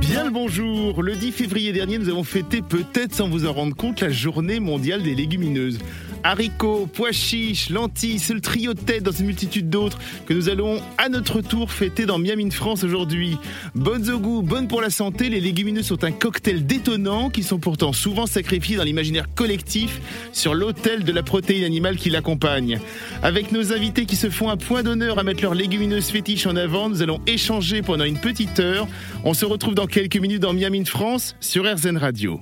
[0.00, 1.02] Bien le bonjour.
[1.02, 4.60] Le 10 février dernier, nous avons fêté, peut-être sans vous en rendre compte, la journée
[4.60, 5.80] mondiale des légumineuses
[6.26, 10.48] haricots, pois chiches, lentilles, c'est le trio de tête dans une multitude d'autres que nous
[10.48, 13.38] allons à notre tour fêter dans Miami France aujourd'hui.
[13.74, 17.58] Bonnes au goût, bonnes pour la santé, les légumineuses sont un cocktail détonnant qui sont
[17.58, 20.00] pourtant souvent sacrifiés dans l'imaginaire collectif
[20.32, 22.80] sur l'autel de la protéine animale qui l'accompagne.
[23.22, 26.56] Avec nos invités qui se font un point d'honneur à mettre leurs légumineuses fétiches en
[26.56, 28.88] avant, nous allons échanger pendant une petite heure.
[29.24, 32.40] On se retrouve dans quelques minutes dans Miami France sur RZN Radio.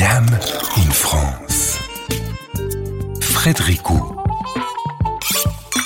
[0.00, 0.24] Miam
[0.78, 1.78] in France.
[3.20, 3.82] Frédéric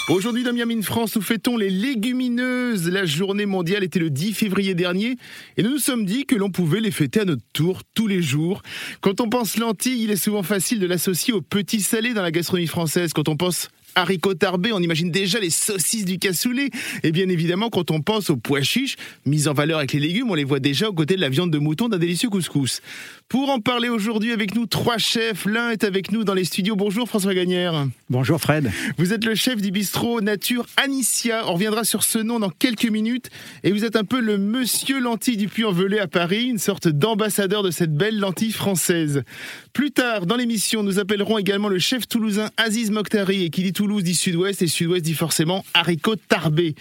[0.09, 2.88] Aujourd'hui dans Miam in France, nous fêtons les légumineuses.
[2.88, 5.16] La journée mondiale était le 10 février dernier
[5.56, 8.22] et nous nous sommes dit que l'on pouvait les fêter à notre tour tous les
[8.22, 8.62] jours.
[9.00, 12.31] Quand on pense lentilles, il est souvent facile de l'associer au petit salé dans la
[12.31, 13.12] gastronomie française.
[13.12, 16.70] Quand on pense haricots tarbés, on imagine déjà les saucisses du cassoulet.
[17.03, 20.31] Et bien évidemment, quand on pense aux pois chiches, mis en valeur avec les légumes,
[20.31, 22.81] on les voit déjà aux côtés de la viande de mouton d'un délicieux couscous.
[23.28, 25.47] Pour en parler aujourd'hui avec nous, trois chefs.
[25.47, 26.77] L'un est avec nous dans les studios.
[26.77, 27.87] Bonjour François Gagnère.
[28.11, 28.70] Bonjour Fred.
[28.98, 31.42] Vous êtes le chef du bistrot Nature Anicia.
[31.48, 33.31] On reviendra sur ce nom dans quelques minutes.
[33.62, 37.62] Et vous êtes un peu le monsieur lentille du Puy-en-Velay à Paris, une sorte d'ambassadeur
[37.62, 39.25] de cette belle lentille française.
[39.72, 43.72] Plus tard, dans l'émission, nous appellerons également le chef toulousain Aziz Mokhtari et qui dit
[43.84, 46.74] Toulouse dit Sud-Ouest et Sud-Ouest dit forcément haricot tarbé.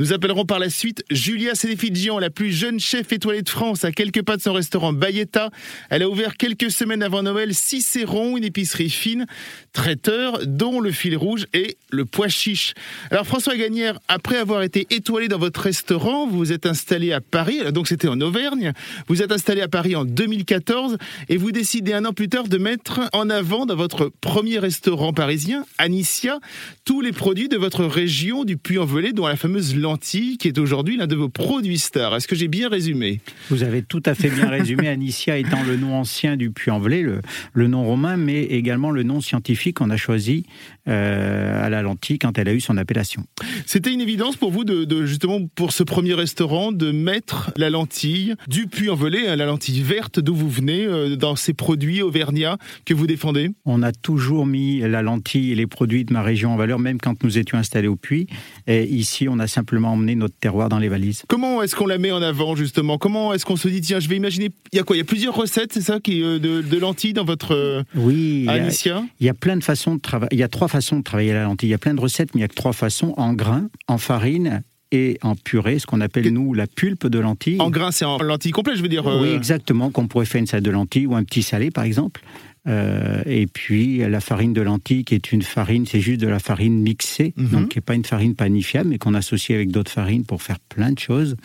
[0.00, 3.92] Nous appellerons par la suite Julia Sénéfidjian, la plus jeune chef étoilée de France, à
[3.92, 5.50] quelques pas de son restaurant Bayetta.
[5.88, 9.26] Elle a ouvert quelques semaines avant Noël Cicéron, une épicerie fine,
[9.72, 12.74] traiteur, dont le fil rouge est le pois chiche.
[13.12, 17.20] Alors François Gagnère, après avoir été étoilé dans votre restaurant, vous vous êtes installé à
[17.20, 18.72] Paris, donc c'était en Auvergne,
[19.06, 22.58] vous êtes installé à Paris en 2014 et vous décidez un an plus tard de
[22.58, 26.40] mettre en avant dans votre premier restaurant parisien, Anicia,
[26.84, 30.96] tous les produits de votre région du Puy-en-Velay, dont la fameuse lentille qui est aujourd'hui
[30.96, 32.16] l'un de vos produits stars.
[32.16, 33.20] Est-ce que j'ai bien résumé?
[33.50, 37.04] Vous avez tout à fait bien résumé, Anicia étant le nom ancien du Puy-en-Velay,
[37.52, 40.46] le, nom romain, mais également le nom scientifique qu'on a choisi
[40.88, 43.24] euh, à la lentille quand elle a eu son appellation.
[43.66, 48.34] C'était une évidence pour vous, de, justement, pour ce premier restaurant, de mettre la lentille
[48.46, 52.94] du Puy-en-Velay, hein, la lentille verte d'où vous venez, euh, dans ces produits auvergnats que
[52.94, 53.50] vous défendez?
[53.64, 56.98] On a toujours mis la lentille et les produits de ma région en valeur, même
[56.98, 58.26] quand nous étions installés au Puy.
[58.66, 61.22] Et ici, on a simplement emmené notre terroir dans les valises.
[61.28, 62.98] Comment est-ce qu'on la met en avant, justement?
[62.98, 64.96] Comment est-ce qu'on se dit, tiens, je vais imaginer, il y a quoi?
[64.96, 67.82] Il y a plusieurs recettes, c'est ça, qui, euh, de, de, lentilles dans votre euh,
[67.94, 70.30] oui, Il y a plein de façons de travailler.
[70.32, 71.68] Il y a trois façons de travailler la lentille.
[71.68, 73.68] Il y a plein de recettes, mais il y a que trois façons en grains,
[73.86, 77.60] en farine et en purée, ce qu'on appelle nous la pulpe de lentilles.
[77.60, 79.04] En grains, c'est en lentilles complètes, je veux dire.
[79.06, 81.84] Oui, euh, exactement, qu'on pourrait faire une salade de lentilles ou un petit salé, par
[81.84, 82.22] exemple.
[82.66, 86.38] Euh, et puis la farine de lentilles, qui est une farine, c'est juste de la
[86.38, 87.48] farine mixée, mhm.
[87.48, 90.58] donc qui n'est pas une farine panifiable, mais qu'on associe avec d'autres farines pour faire
[90.58, 91.36] plein de choses.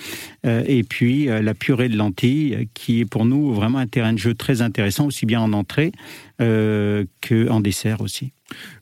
[0.46, 4.14] Euh, et puis euh, la purée de lentilles, qui est pour nous vraiment un terrain
[4.14, 5.92] de jeu très intéressant, aussi bien en entrée
[6.40, 8.34] qu'en dessert aussi.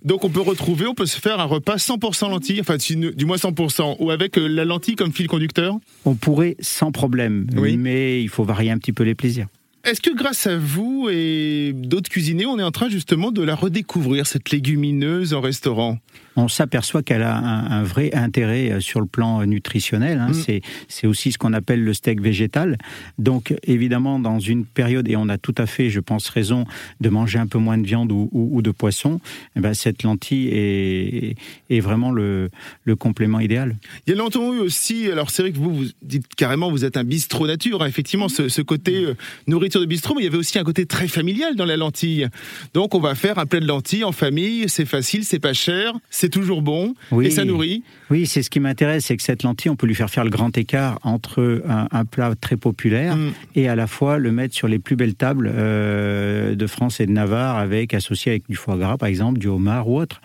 [0.03, 3.37] Donc on peut retrouver, on peut se faire un repas 100% lentilles, enfin du moins
[3.37, 5.77] 100%, ou avec la lentille comme fil conducteur?
[6.05, 7.77] On pourrait sans problème, oui.
[7.77, 9.47] mais il faut varier un petit peu les plaisirs.
[9.83, 13.55] Est-ce que grâce à vous et d'autres cuisiniers, on est en train justement de la
[13.55, 15.97] redécouvrir, cette légumineuse en restaurant?
[16.35, 20.19] On s'aperçoit qu'elle a un, vrai intérêt euh, sur le plan nutritionnel.
[20.19, 20.31] Hein.
[20.31, 20.61] Mm.
[20.87, 22.77] C'est aussi ce qu'on appelle le steak végétal.
[23.17, 26.65] Donc, évidemment, dans une période, et on a tout à fait, je pense, raison
[26.99, 29.19] de manger un peu moins de viande ou, de poisson,
[29.55, 31.35] eh ben, cette lentille est,
[31.69, 32.49] est vraiment le,
[32.83, 33.75] le, complément idéal.
[34.05, 36.85] Il y a longtemps eu aussi, alors c'est vrai que vous, vous dites carrément, vous
[36.85, 39.15] êtes un bistrot nature, hein, effectivement, ce, côté euh,
[39.47, 42.27] nourriture de bistrot, mais il y avait aussi un côté très familial dans la lentille.
[42.73, 45.93] Donc, on va faire un plat de lentilles en famille, c'est facile, c'est pas cher,
[46.09, 47.83] c'est toujours bon et ça nourrit.
[48.11, 50.29] Oui, c'est ce qui m'intéresse, c'est que cette lentille, on peut lui faire faire le
[50.29, 53.31] grand écart entre un, plat très populaire mm.
[53.55, 57.05] et à la fois le mettre sur les plus belles tables euh, de France et
[57.05, 60.21] de Navarre, avec associé avec du foie gras, par exemple, du homard ou autre.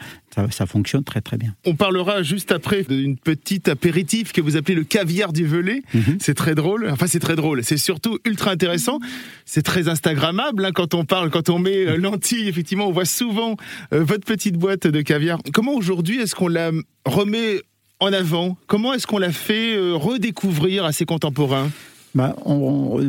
[0.51, 1.55] Ça, fonctionne très très bien.
[1.65, 5.83] On parlera juste après d'une petite apéritif que vous appelez le caviar du Velay.
[5.95, 6.19] Mhm.
[6.21, 6.89] C'est très drôle.
[6.91, 7.65] Enfin, c'est très drôle.
[7.65, 8.99] C'est surtout ultra intéressant.
[9.47, 12.49] C'est très Instagrammable hein, quand on parle, quand on met euh, lentilles.
[12.49, 13.57] Effectivement, on voit souvent
[13.95, 15.39] euh, votre petite boîte de caviar.
[15.55, 16.71] Comment aujourd'hui est-ce qu'on la
[17.07, 17.63] remet
[18.01, 21.71] en avant Comment est-ce qu'on la fait euh, redécouvrir à ses contemporains?
[22.17, 22.35] Bah,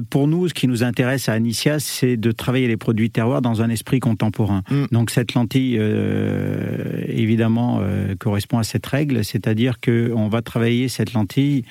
[0.09, 3.61] pour nous, ce qui nous intéresse à Anicia, c'est de travailler les produits terroirs dans
[3.61, 4.63] un esprit contemporain.
[4.69, 4.85] Mm.
[4.91, 11.13] Donc cette lentille, euh, évidemment, euh, correspond à cette règle, c'est-à-dire qu'on va travailler cette
[11.13, 11.63] lentille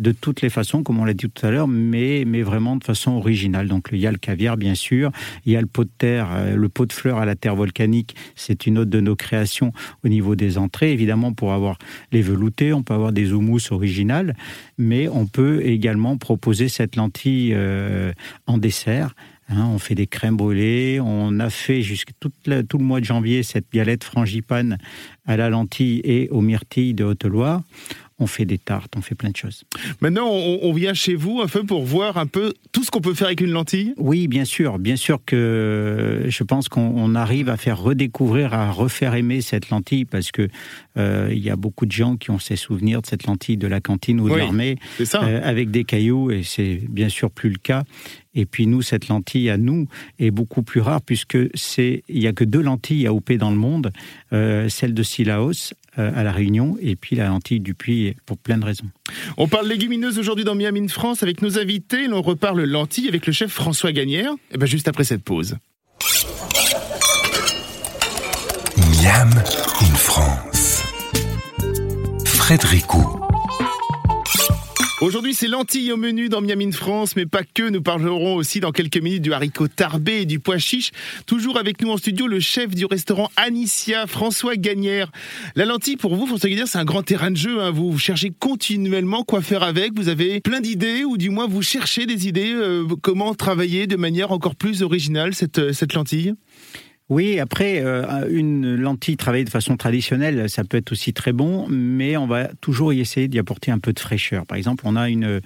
[0.00, 2.84] de toutes les façons, comme on l'a dit tout à l'heure, mais, mais vraiment de
[2.84, 3.68] façon originale.
[3.68, 5.12] Donc il y a le caviar, bien sûr,
[5.44, 7.54] il y a le pot de terre, euh, le pot de fleurs à la terre
[7.54, 10.92] volcanique, c'est une autre de nos créations au niveau des entrées.
[10.92, 11.76] Évidemment, pour avoir
[12.12, 14.34] les veloutés, on peut avoir des houmous originales,
[14.78, 18.12] mais on peut également proposer cette lentille euh,
[18.46, 19.14] en dessert.
[19.50, 21.00] Hein, on fait des crèmes brûlées.
[21.00, 22.30] On a fait jusqu'à tout,
[22.68, 24.78] tout, le mois de janvier cette galette frangipane
[25.26, 27.62] à la lentille et aux myrtilles de Haute-Loire
[28.20, 29.64] on fait des tartes, on fait plein de choses.
[30.00, 33.14] Maintenant, on, vient chez vous un peu pour voir un peu tout ce qu'on peut
[33.14, 33.94] faire avec une lentille?
[33.96, 34.78] Oui, bien sûr.
[34.78, 40.04] Bien sûr que je pense qu'on arrive à faire redécouvrir, à refaire aimer cette lentille
[40.04, 40.48] parce que
[40.96, 43.66] euh, il y a beaucoup de gens qui ont ces souvenirs de cette lentille de
[43.66, 47.58] la cantine ou de l'armée euh, avec des cailloux et c'est bien sûr plus le
[47.58, 47.84] cas.
[48.34, 49.88] Et puis nous, cette lentille à nous
[50.18, 53.56] est beaucoup plus rare puisque c'est il y a que deux lentilles AOP dans le
[53.56, 53.92] monde,
[54.32, 58.58] euh, celle de Silaos à la Réunion et puis la lentille du Puy pour plein
[58.58, 58.86] de raisons.
[59.36, 62.06] On parle légumineuse aujourd'hui dans Miami France avec nos invités.
[62.06, 64.32] L'on reparle lentille avec le chef François Gagnère.
[64.32, 65.56] Et eh bien juste après cette pause.
[68.76, 69.30] Miam
[69.80, 70.82] in France.
[72.24, 72.86] Frédéric
[75.00, 77.70] Aujourd'hui, c'est lentilles au menu dans Miami France, mais pas que.
[77.70, 80.90] Nous parlerons aussi dans quelques minutes du haricot tarbé et du pois chiche.
[81.24, 85.10] Toujours avec nous en studio, le chef du restaurant Anicia, François Gagnère.
[85.56, 87.62] La lentille, pour vous, François Gagnère, c'est un grand terrain de jeu.
[87.62, 87.70] Hein.
[87.70, 89.94] Vous, cherchez continuellement quoi faire avec.
[89.96, 93.96] Vous avez plein d'idées, ou du moins vous cherchez des idées, euh, comment travailler de
[93.96, 96.34] manière encore plus originale cette, cette lentille?
[97.10, 101.66] Oui, après, euh, une lentille travaillée de façon traditionnelle, ça peut être aussi très bon,
[101.68, 104.46] mais on va toujours y essayer d'y apporter un peu de fraîcheur.
[104.46, 105.40] Par exemple, on a une,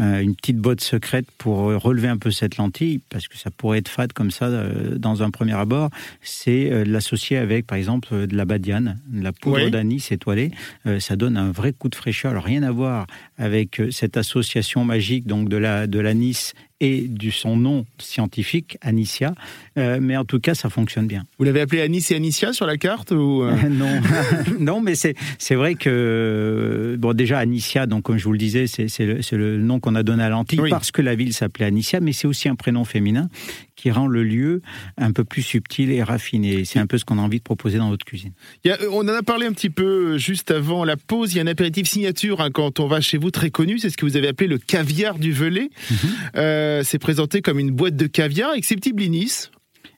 [0.00, 3.78] euh, une petite botte secrète pour relever un peu cette lentille, parce que ça pourrait
[3.78, 5.88] être fade comme ça euh, dans un premier abord,
[6.20, 10.50] c'est l'associer avec, par exemple, de la badiane, de la poudre d'anis étoilée.
[10.98, 12.32] ça donne un vrai coup de fraîcheur.
[12.32, 13.06] Alors, rien à voir
[13.38, 19.34] avec cette association magique donc de la de l'anis et du son nom scientifique, Anicia.
[19.78, 21.24] Euh, mais en tout cas, ça fonctionne bien.
[21.38, 24.00] Vous l'avez appelé Anis et Anicia sur la carte ou euh Non,
[24.60, 28.86] non, mais c'est vrai que bon déjà Anicia, donc comme je vous le disais, c'est
[29.00, 32.12] le, le, nom qu'on a donné à l'Antique parce que la ville s'appelait Anicia, mais
[32.12, 33.28] c'est aussi un prénom féminin
[33.76, 34.62] qui rend le lieu
[34.96, 36.64] un peu plus subtil et raffiné.
[36.64, 38.32] C'est un peu ce qu'on a envie de proposer dans notre cuisine.
[38.64, 41.32] Il y a, on en a parlé un petit peu juste avant la pause.
[41.32, 43.78] Il y a un apéritif signature hein, quand on va chez vous très connu.
[43.78, 45.70] C'est ce que vous avez appelé le caviar du Velay.
[45.90, 45.96] Mhm.
[46.36, 49.50] euh, c'est présenté comme une boîte de caviar avec ses petits blinis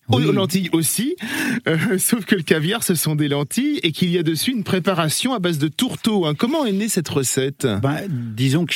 [0.09, 1.17] aux lentilles aussi,
[1.67, 4.65] euh, sauf que le caviar, ce sont des lentilles et qu'il y a dessus une
[4.65, 6.27] préparation à base de tourteau.
[6.27, 6.35] Hein.
[6.37, 7.67] Comment est née cette recette?
[7.83, 8.75] Ben, Disons que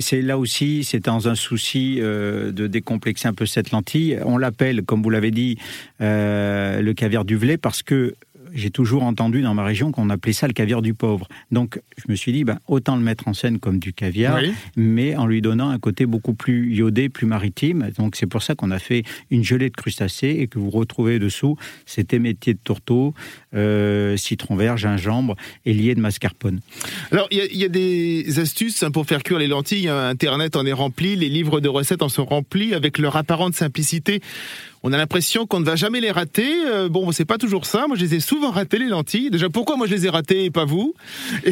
[0.00, 4.18] c'est là aussi, c'est dans un souci euh, de décomplexer un peu cette lentille.
[4.24, 5.58] On l'appelle, comme vous l'avez dit,
[6.00, 8.14] euh, le caviar du Velay parce que
[8.52, 11.28] j'ai toujours entendu dans ma région qu'on appelait ça le caviar du pauvre.
[11.50, 14.40] Donc je me suis dit, ben, autant le mettre en scène comme du caviar,
[14.76, 17.90] mais en lui donnant un côté beaucoup plus iodé, plus maritime.
[17.96, 21.18] Donc c'est pour ça qu'on a fait une gelée de crustacés et que vous retrouvez
[21.18, 21.56] dessous
[21.86, 23.14] cet émétier de tourteau,
[23.54, 26.60] euh, citron vert, gingembre et lié de mascarpone.
[27.10, 29.88] Alors il y, y, a des astuces hein, pour faire cuire les lentilles.
[29.88, 34.20] Internet en est rempli, les livres de recettes en sont remplis avec leur apparente simplicité
[34.82, 36.48] on a l'impression qu'on ne va jamais les rater.
[36.66, 37.86] Euh, bon, c'est pas toujours ça.
[37.86, 39.30] Moi, je les ai souvent ratés, les lentilles.
[39.30, 40.94] Déjà, pourquoi moi je les ai ratés et pas vous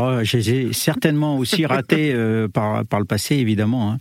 [0.00, 3.92] oh, Je les ai certainement aussi ratés euh, par, par le passé, évidemment.
[3.92, 3.98] Hein.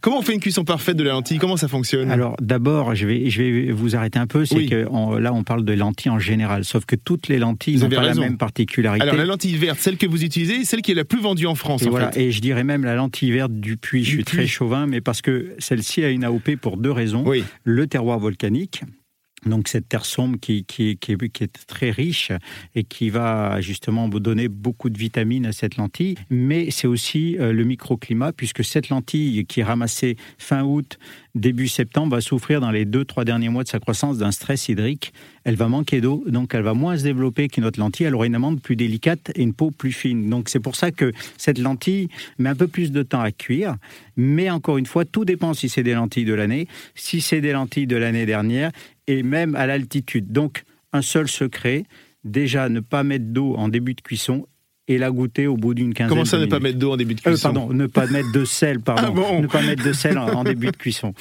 [0.00, 1.38] Comment on fait une cuisson parfaite de la lentille?
[1.38, 2.10] Comment ça fonctionne?
[2.10, 4.44] Alors, d'abord, je vais, je vais vous arrêter un peu.
[4.44, 4.86] C'est que
[5.20, 6.64] là, on parle de lentilles en général.
[6.64, 9.02] Sauf que toutes les lentilles n'ont pas la même particularité.
[9.02, 11.54] Alors, la lentille verte, celle que vous utilisez, celle qui est la plus vendue en
[11.54, 11.82] France.
[11.82, 12.10] Et, voilà.
[12.18, 14.02] et je dirais même la lentille verte du puits.
[14.02, 17.22] je suis très chauvin, mais parce que celle-ci a une AOP pour deux raisons.
[17.24, 17.44] Oui.
[17.62, 18.84] Le terroir volcanique.
[19.46, 22.32] Donc cette terre sombre qui, est, très riche
[22.74, 26.16] et qui va justement vous donner beaucoup de vitamines à cette lentille.
[26.30, 30.98] Mais c'est aussi euh, le microclimat puisque cette lentille qui est ramassée fin août,
[31.34, 34.68] début septembre, va souffrir dans les deux, trois derniers mois de sa croissance d'un stress
[34.68, 35.12] hydrique.
[35.44, 38.06] Elle va manquer d'eau, donc elle va moins se développer qu'une autre lentille.
[38.06, 40.28] Elle aura une amande plus délicate et une peau plus fine.
[40.28, 43.76] Donc c'est pour ça que cette lentille met un peu plus de temps à cuire.
[44.16, 47.52] Mais encore une fois, tout dépend si c'est des lentilles de l'année, si c'est des
[47.52, 48.72] lentilles de l'année dernière
[49.06, 50.32] et même à l'altitude.
[50.32, 51.84] Donc un seul secret,
[52.24, 54.46] déjà ne pas mettre d'eau en début de cuisson
[54.88, 57.14] et la goûter au bout d'une quinzaine Comment ça, ne pas mettre d'eau en début
[57.14, 57.48] de cuisson?
[57.48, 59.14] euh, Pardon, ne pas mettre de sel, pardon.
[59.36, 61.12] Ah ne pas mettre de sel en début de cuisson.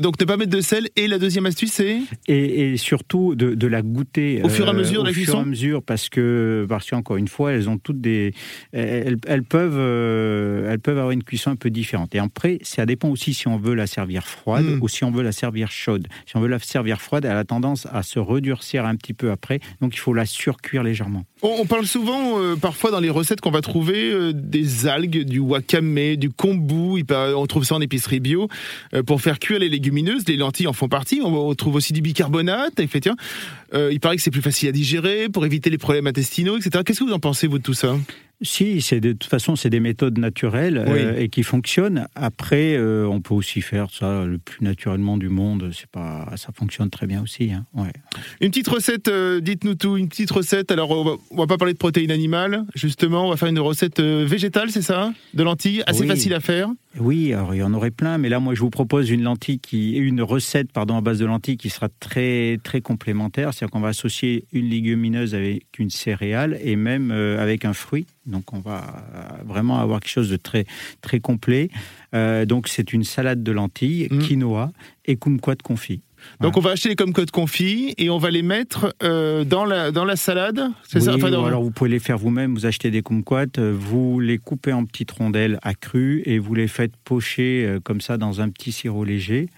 [0.00, 0.88] Donc ne pas mettre de sel.
[0.96, 5.02] Et la deuxième astuce, c'est et, surtout de, la goûter au fur et à mesure
[5.02, 5.32] de la cuisson.
[5.32, 8.32] Au fur et à mesure, parce que parce qu'encore une fois, elles ont toutes des,
[8.72, 12.14] elles, peuvent euh, elles peuvent avoir une cuisson un peu différente.
[12.14, 14.82] Et après, ça dépend aussi si on veut la servir froide hmm.
[14.82, 16.08] ou si on veut la servir chaude.
[16.26, 19.30] Si on veut la servir froide, elle a tendance à se redurcir un petit peu
[19.30, 19.60] après.
[19.80, 21.24] Donc il faut la surcuire légèrement.
[21.42, 25.38] On, parle souvent, euh, parfois dans les recettes qu'on va trouver, euh, des algues, du
[25.38, 27.02] wakame, du kombu.
[27.10, 28.48] On trouve ça en épicerie bio
[28.92, 30.28] euh, pour faire cuire les légumineuses.
[30.28, 31.20] Les lentilles en font partie.
[31.24, 32.74] On, trouve aussi du bicarbonate.
[32.78, 36.82] il paraît que c'est plus facile à digérer pour éviter les problèmes intestinaux, etc.
[36.84, 37.96] Qu'est-ce que vous en pensez vous de tout ça?
[38.42, 42.06] Si, c'est de toute façon, c'est des méthodes naturelles euh, et qui fonctionnent.
[42.14, 45.70] Après, euh, on peut aussi faire ça le plus naturellement du monde.
[45.74, 47.52] C'est pas, ça fonctionne très bien aussi.
[47.52, 47.66] Hein.
[47.74, 47.92] Ouais.
[48.40, 49.96] Une petite recette, euh, dites-nous tout.
[49.98, 50.70] Une petite recette.
[50.70, 53.26] Alors, on va, va, pas parler de protéines animales, justement.
[53.26, 55.12] On va faire une recette végétale, c'est ça?
[55.34, 56.70] De lentilles, assez facile à faire.
[56.98, 59.60] Oui, alors il y en aurait plein, mais là, moi, je vous propose une lentille
[59.60, 63.54] qui, une recette, pardon, à base de lentilles qui sera très, très complémentaire.
[63.54, 68.06] C'est-à-dire qu'on va associer une légumineuse avec une céréale et même avec un fruit.
[68.26, 69.04] Donc on va
[69.44, 70.66] vraiment avoir quelque chose de très,
[71.00, 71.70] très complet.
[72.14, 74.18] Euh, donc c'est une salade de lentilles, mm.
[74.18, 74.72] quinoa
[75.06, 76.00] et kumquat confit.
[76.40, 79.90] Donc on va acheter les kumquats confits et on va les mettre euh, dans, la,
[79.90, 81.14] dans la salade, c'est ça?
[81.14, 84.84] Alors vous pouvez les faire vous-même, vous achetez des kumquats, euh, vous les coupez en
[84.84, 89.04] petites rondelles à cru et vous les faites pocher comme ça dans un petit sirop
[89.04, 89.48] léger.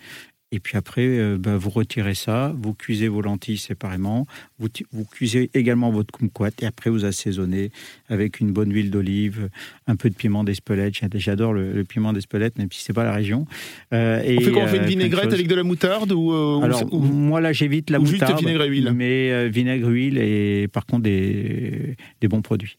[0.54, 4.26] Et puis après, euh, bah, vous retirez ça, vous cuisez vos lentilles séparément,
[4.58, 7.72] vous, vous cuisez également votre kumquat et après vous assaisonnez
[8.12, 9.48] avec une bonne huile d'olive,
[9.86, 10.94] un peu de piment d'Espelette.
[11.14, 13.46] J'adore le, piment d'Espelette, même si c'est pas la région.
[13.92, 16.32] Euh, et, on fait quoi On fait une euh, vinaigrette avec de la moutarde ou,
[16.62, 18.32] Alors, moi là j'évite la moutarde.
[18.32, 18.92] Juste vinaigre et huile?
[18.94, 22.76] Mais vinaigre, huile et par contre des, des bons produits.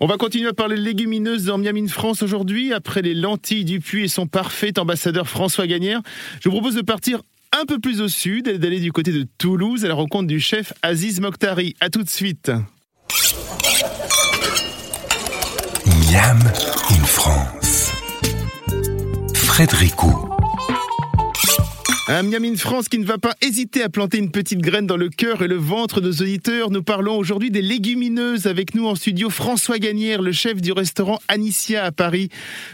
[0.00, 2.72] On va continuer à parler de légumineuses dans Miami France aujourd'hui.
[2.72, 6.00] Après les lentilles du puits et son parfait ambassadeur François Gagnère,
[6.40, 7.22] je vous propose de partir
[7.52, 10.40] un peu plus au sud et d'aller du côté de Toulouse à la rencontre du
[10.40, 11.74] chef Aziz Mokhtari.
[11.80, 12.50] A tout de suite.
[16.12, 16.38] Miam
[16.90, 17.90] in France.
[19.32, 20.31] Frédéricot.
[22.08, 25.08] Un Miami France qui ne va pas hésiter à planter une petite graine dans le
[25.08, 26.72] cœur et le ventre de nos auditeurs.
[26.72, 31.20] Nous parlons aujourd'hui des légumineuses avec nous en studio François Gagnère, le chef du restaurant
[31.28, 32.28] Anicia à Paris.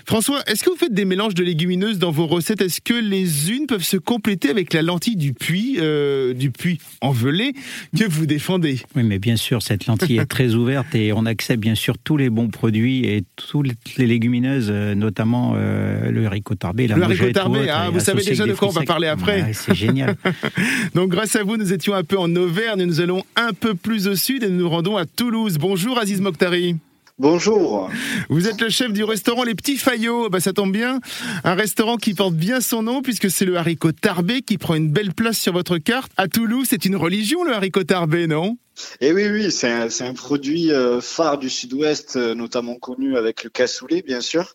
[0.07, 2.63] François, est-ce que vous faites des mélanges de légumineuses dans vos recettes?
[2.63, 6.79] Est-ce que les unes peuvent se compléter avec la lentille du puits, euh, du puits
[7.03, 7.53] envelé
[7.99, 8.81] que vous défendez?
[8.97, 12.17] Oui, mais bien sûr, cette lentille est très ouverte et on accepte bien sûr tous
[12.17, 17.03] les bons produits et toutes les légumineuses, euh, notamment euh, le haricot tarbé, la Le
[17.03, 19.18] haricot tarbé, ah, vous savez déjà de quoi on va parler après
[19.53, 20.17] c'est génial.
[20.95, 24.09] Donc grâce à vous, nous étions un peu en Auvergne, nous allons un peu plus
[24.09, 25.59] au sud et nous nous rendons à Toulouse.
[25.59, 26.77] Bonjour Aziz Mokhtari.
[27.19, 27.91] Bonjour.
[28.29, 30.29] Vous êtes le chef du restaurant Les Petits Faillots.
[30.31, 31.01] Bah, ça tombe bien.
[31.43, 34.91] Un restaurant qui porte bien son nom puisque c'est le haricot tarbé qui prend une
[34.91, 36.13] belle place sur votre carte.
[36.17, 38.57] À Toulouse, c'est une religion le haricot tarbé, non?
[39.01, 43.43] Eh oui, oui, c'est un, un, produit euh, phare du sud-ouest, euh, notamment connu avec
[43.43, 44.55] le cassoulet, bien sûr.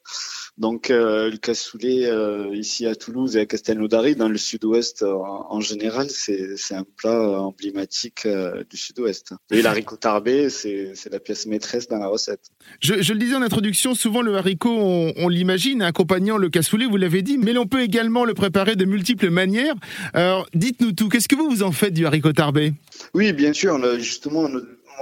[0.58, 5.12] Donc euh, le cassoulet euh, ici à Toulouse et à Castelnaudary, dans le sud-ouest euh,
[5.16, 8.28] en, général, c'est un plat emblématique
[8.70, 9.34] du sud-ouest.
[9.52, 12.42] Et l'haricot tarbé, c'est la pièce maîtresse dans la recette.
[12.80, 14.78] Je, je, le disais en introduction, souvent le haricot,
[15.18, 18.86] on, l'imagine accompagnant le cassoulet, vous l'avez dit, mais l'on peut également le préparer de
[18.86, 19.76] multiples manières.
[20.14, 22.74] Alors dites-nous tout, qu'est-ce que vous vous en faites du haricot tarbé?
[23.16, 24.48] Oui, bien sûr, justement,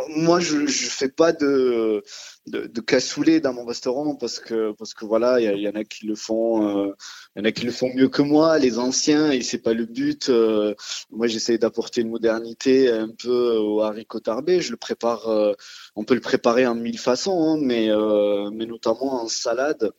[0.10, 2.04] moi je ne fais pas de
[2.48, 5.84] de, de cassoulet dans mon restaurant parce que parce que voilà il y, en a
[5.84, 6.96] qui le font euh,
[7.36, 9.86] y en a qui le font mieux que moi les anciens et c'est pas le
[9.86, 10.74] but euh,
[11.12, 14.62] moi j'essaie d'apporter une modernité un peu au haricot tarbé.
[14.62, 15.54] Je le prépare euh,
[15.96, 17.90] on peut le préparer en mille façons hein, mais
[18.52, 19.92] mais notamment en salade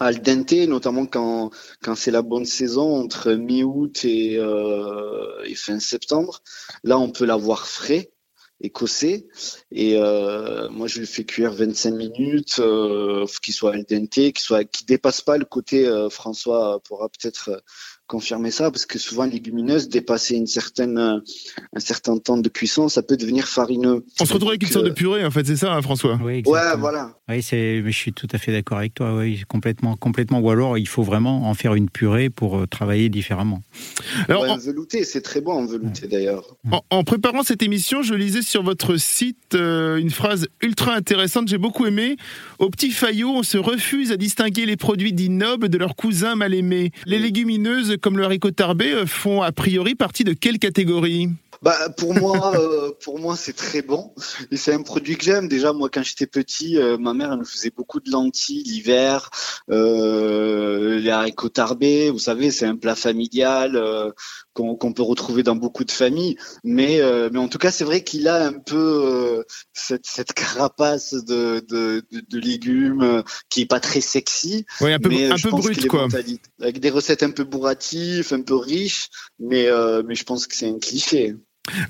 [0.00, 1.50] al dente, notamment quand,
[1.82, 6.42] quand c'est la bonne saison entre mi-août et, et fin septembre.
[6.82, 8.13] Là, on peut l'avoir frais
[8.60, 9.26] écossais.
[9.70, 14.64] Et euh, moi, je le fais cuire 25 minutes, euh, qu'il soit al qu'il soit,
[14.64, 15.86] qui dépasse pas le côté.
[15.86, 17.58] Euh, François pourra peut-être euh,
[18.06, 23.02] confirmer ça parce que souvent légumineuse dépasser une certaine un certain temps de cuisson ça
[23.02, 24.04] peut devenir farineux.
[24.20, 26.18] On se retrouve avec une sorte de purée en fait c'est ça hein, François?
[26.22, 27.16] Oui ouais voilà.
[27.28, 30.40] Oui c'est je suis tout à fait d'accord avec toi oui complètement complètement.
[30.40, 33.62] Ou alors il faut vraiment en faire une purée pour euh, travailler différemment.
[34.28, 34.58] Alors ouais, en...
[34.58, 36.56] velouté c'est très bon en velouté d'ailleurs.
[36.90, 41.48] En, préparant cette émission je lisais sur votre site euh, une phrase ultra intéressante.
[41.48, 42.16] J'ai beaucoup aimé.
[42.58, 46.34] Au petit faillot on se refuse à distinguer les produits dits nobles de leurs cousins
[46.34, 46.92] mal aimés.
[47.06, 51.30] Les légumineuses comme le haricot tarbé euh, font a priori partie de quelle catégorie?
[51.64, 54.12] Bah pour moi, euh, pour moi c'est très bon
[54.50, 55.48] et c'est un produit que j'aime.
[55.48, 59.30] Déjà moi quand j'étais petit, euh, ma mère elle me faisait beaucoup de lentilles l'hiver,
[59.70, 62.10] euh, les haricots tarbés.
[62.10, 64.10] Vous savez c'est un plat familial euh,
[64.52, 66.36] qu'on peut retrouver dans beaucoup de familles.
[66.64, 67.00] Mais
[67.32, 69.42] mais en tout cas c'est vrai qu'il a un peu
[69.72, 74.66] cette, cette carapace de, de, de, de, légumes qui est pas très sexy.
[74.82, 76.08] Oui un peu mais un peu brut quoi.
[76.60, 79.66] Avec des recettes un peu bourratives, un peu riches, mais
[80.06, 81.36] mais je pense que c'est un cliché.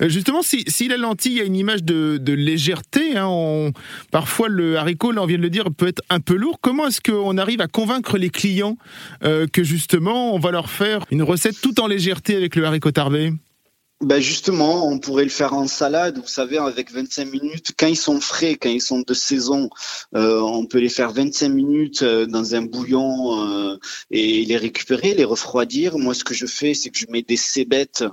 [0.01, 3.71] Euh, justement, si, la lentille a une image de, légèreté, hein,
[4.11, 6.59] parfois le haricot, là on vient de le dire, peut être un peu lourd.
[6.61, 8.77] Comment est-ce qu'on arrive à convaincre les clients
[9.23, 12.91] euh, que justement on va leur faire une recette tout en légèreté avec le haricot
[12.91, 13.33] tarbé
[14.01, 17.71] ben justement, on pourrait le faire en salade, vous savez, avec 25 minutes.
[17.79, 19.69] Quand ils sont frais, quand ils sont de saison,
[20.15, 23.79] euh, on peut les faire 25 minutes dans un bouillon
[24.11, 25.97] et les récupérer, les refroidir.
[25.97, 28.03] Moi, ce que je fais, c'est que je mets des cébettes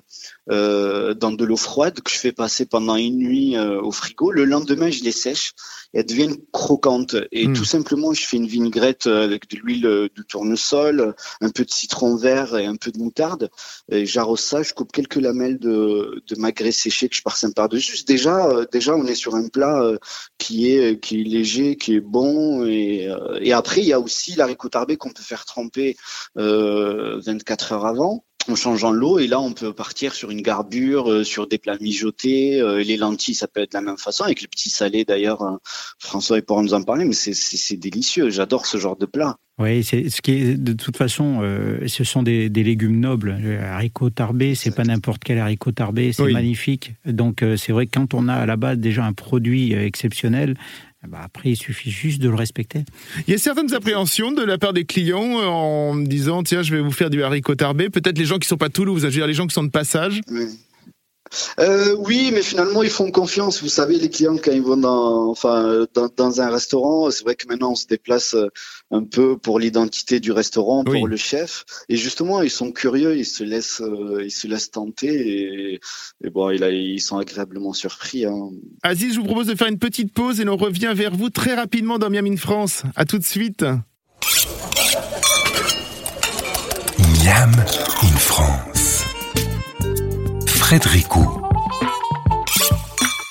[0.49, 4.31] dans de l'eau froide que je fais passer pendant une nuit au frigo.
[4.31, 5.53] Le lendemain, je les sèche
[5.93, 7.17] elles deviennent croquantes.
[7.33, 7.53] Et hmm.
[7.53, 12.17] tout simplement, je fais une vinaigrette avec de l'huile de tournesol, un peu de citron
[12.17, 13.51] vert et un peu de moutarde.
[13.91, 18.05] Et j'arrose ça, je coupe quelques lamelles de, de magret séché que je parsème par-dessus.
[18.05, 19.99] Déjà, euh, déjà, on est sur un plat euh,
[20.39, 22.65] qui est, qui est léger, qui est bon.
[22.65, 25.97] Et, euh, et après, il y a aussi l'haricot tarbé qu'on peut faire tremper
[26.39, 31.11] euh, 24 heures avant en changeant l'eau et là on peut partir sur une garbure,
[31.11, 34.25] euh, sur des plats mijotés, euh, les lentilles ça peut être de la même façon
[34.25, 35.43] avec les petits salés d'ailleurs.
[35.43, 35.57] Euh,
[35.99, 38.31] François il pourra nous en parler, mais c'est délicieux.
[38.31, 39.37] J'adore ce genre de plat.
[39.59, 41.43] Oui, c'est ce qui est de toute façon,
[41.87, 43.37] ce sont des, légumes nobles.
[43.41, 46.95] Le haricot tarbé, c'est pas n'importe quel haricot tarbé, c'est magnifique.
[47.05, 50.57] Donc c'est vrai que quand on a à la base déjà un produit exceptionnel,
[51.05, 52.85] eh ben, après, il suffit juste de le respecter.
[53.27, 56.75] Il y a certaines appréhensions de la part des clients euh, en disant tiens, je
[56.75, 57.91] vais vous faire du haricot tarbé.
[57.91, 59.65] Peut-être les gens qui ne sont pas Toulouse, je veux dire les gens qui sont
[59.65, 60.21] de passage.
[60.31, 60.47] Oui.
[61.59, 63.63] Euh, oui, mais finalement, ils font confiance.
[63.63, 65.87] Vous savez, les clients, quand ils vont dans, enfin,
[66.17, 68.49] dans, un restaurant, c'est vrai que maintenant, on se déplace euh,
[68.91, 71.65] un peu pour l'identité du restaurant, pour le chef.
[71.89, 75.75] Et justement, ils sont curieux, ils se laissent, euh, ils se laissent tenter.
[76.23, 78.25] Et, bon, ils sont agréablement surpris.
[78.25, 78.51] Hein.
[78.83, 81.55] Aziz, je vous propose de faire une petite pause et l'on revient vers vous très
[81.55, 82.83] rapidement dans Miam in France.
[82.97, 83.65] À tout de suite.
[87.25, 87.53] Miam
[88.03, 88.72] in France.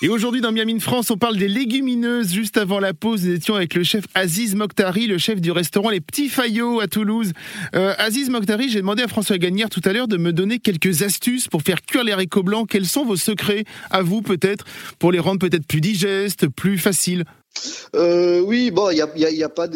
[0.03, 2.33] Et aujourd'hui dans Miami France, on parle des légumineuses.
[2.33, 5.89] Juste avant la pause, nous étions avec le chef Aziz Mokhtari, le chef du restaurant
[5.89, 7.33] Les Petits Faillots à Toulouse.
[7.73, 11.03] Euh, Aziz Mokhtari, j'ai demandé à François Gagnère tout à l'heure de me donner quelques
[11.03, 12.69] astuces pour faire cuire les haricots blancs.
[12.69, 14.65] Quels sont vos secrets, à vous peut-être,
[14.99, 17.23] pour les rendre peut-être plus digestes, plus faciles?
[17.95, 19.67] Euh, oui, bon, il n'y a, y a, pas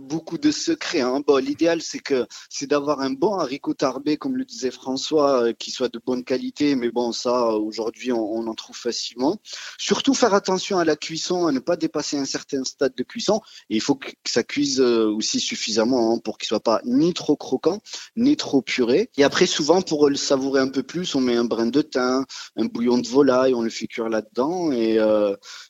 [0.00, 1.00] beaucoup de secrets.
[1.00, 1.22] Hein.
[1.26, 5.52] Bon, l'idéal, c'est que c'est d'avoir un bon haricot tarbé, comme le disait François, euh,
[5.52, 6.76] qui soit de bonne qualité.
[6.76, 9.38] Mais bon, ça, aujourd'hui, on, en trouve facilement.
[9.78, 13.40] Surtout faire attention à la cuisson, à ne pas dépasser un certain stade de cuisson.
[13.70, 17.14] Et il faut que ça cuise euh, aussi suffisamment hein, pour qu'il soit pas ni
[17.14, 17.80] trop croquant,
[18.16, 19.10] ni trop puré.
[19.16, 22.24] Et après, souvent, pour le savourer un peu plus, on met un brin de thym,
[22.56, 24.98] un bouillon de volaille, on le fait cuire là-dedans, et,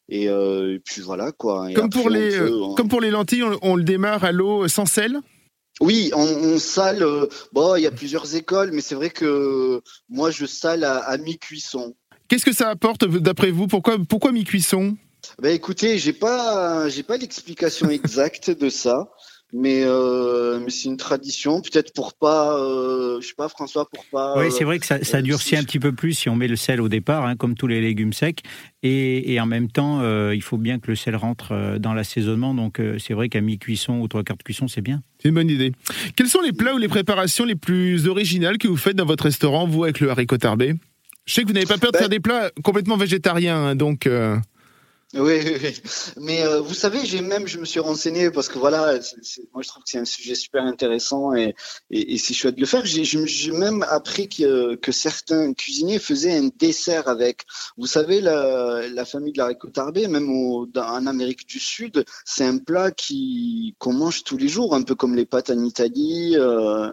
[0.09, 1.33] et, et puis voilà.
[1.33, 1.44] Quoi.
[1.75, 2.75] Comme, pour les, euh, hein.
[2.77, 5.21] comme pour les lentilles, on, le démarre à l'eau sans sel
[5.81, 7.03] oui, on, sale.
[7.03, 11.17] Euh, bon, il y a plusieurs écoles, mais c'est vrai que moi, je sale à,
[11.19, 11.97] mi-cuisson.
[12.29, 13.67] Qu'est-ce que ça apporte d'après vous?
[13.67, 14.97] Pourquoi, pourquoi mi-cuisson?
[15.43, 19.11] Ben écoutez, j'ai pas, j'ai pas l'explication exacte de ça
[19.53, 24.05] mais, euh, mais c'est une tradition, peut-être pour pas, euh, je sais pas François, pour
[24.07, 24.39] pas.
[24.39, 26.57] Oui, c'est vrai que ça, ça durcit un petit peu plus si on met le
[26.57, 28.41] sel au départ, hein, comme tous les légumes secs,
[28.83, 31.95] et, et en même temps, euh, il faut bien que le sel rentre euh, dans
[31.95, 35.03] l'assaisonnement, donc euh, c'est vrai qu'à mi-cuisson ou trois quarts de cuisson, c'est bien.
[35.23, 35.73] C'est une bonne idée.
[36.17, 39.25] Quels sont les plats ou les préparations les plus originales que vous faites dans votre
[39.25, 40.75] restaurant, vous, avec le haricot tarbé?
[41.27, 43.77] Je sais que vous n'avez pas peur de ben faire des plats complètement végétariens, hein,
[43.77, 44.09] donc.
[45.17, 45.81] Oui, oui, oui.
[46.17, 48.95] Mais euh, vous savez, j'ai même, je me suis renseigné parce que voilà,
[49.53, 51.55] moi je trouve que c'est un sujet super intéressant et,
[51.91, 52.85] et, et c'est chouette de le faire.
[52.85, 57.43] J'ai même appris que, que, certains cuisiniers faisaient un dessert avec.
[57.77, 62.45] Vous savez, la, la famille de la récotarbée, même au, en Amérique du Sud, c'est
[62.45, 66.35] un plat qui qu'on mange tous les jours, un peu comme les pâtes en Italie.
[66.37, 66.91] Euh,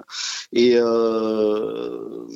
[0.53, 2.27] et euh,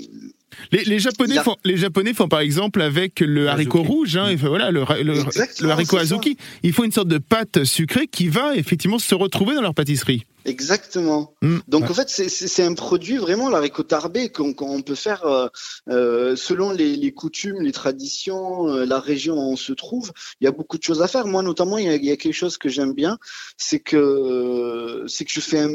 [0.71, 4.86] les, Japonais font, les Japonais font par exemple avec le haricot rouge, hein, voilà, le,
[5.01, 6.38] le haricot azuki.
[6.63, 10.25] Il faut une sorte de pâte sucrée qui va effectivement se retrouver dans leur pâtisserie.
[10.45, 11.34] Exactement.
[11.41, 11.58] Mm.
[11.67, 15.47] Donc en fait, c'est un produit vraiment la tarbé qu'on peut faire euh,
[15.89, 20.12] euh, selon les, les, coutumes, les traditions, euh, la région où on se trouve.
[20.39, 21.25] Il y a beaucoup de choses à faire.
[21.25, 23.17] Moi, notamment, il y a, il y a quelque chose que j'aime bien,
[23.58, 25.71] c'est que c'est que je fais un,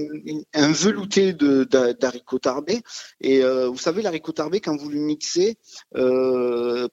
[0.54, 2.80] un velouté d'haricots tarbé.
[3.20, 5.56] Et vous savez, l'haricot tarbé, quand vous le mixez,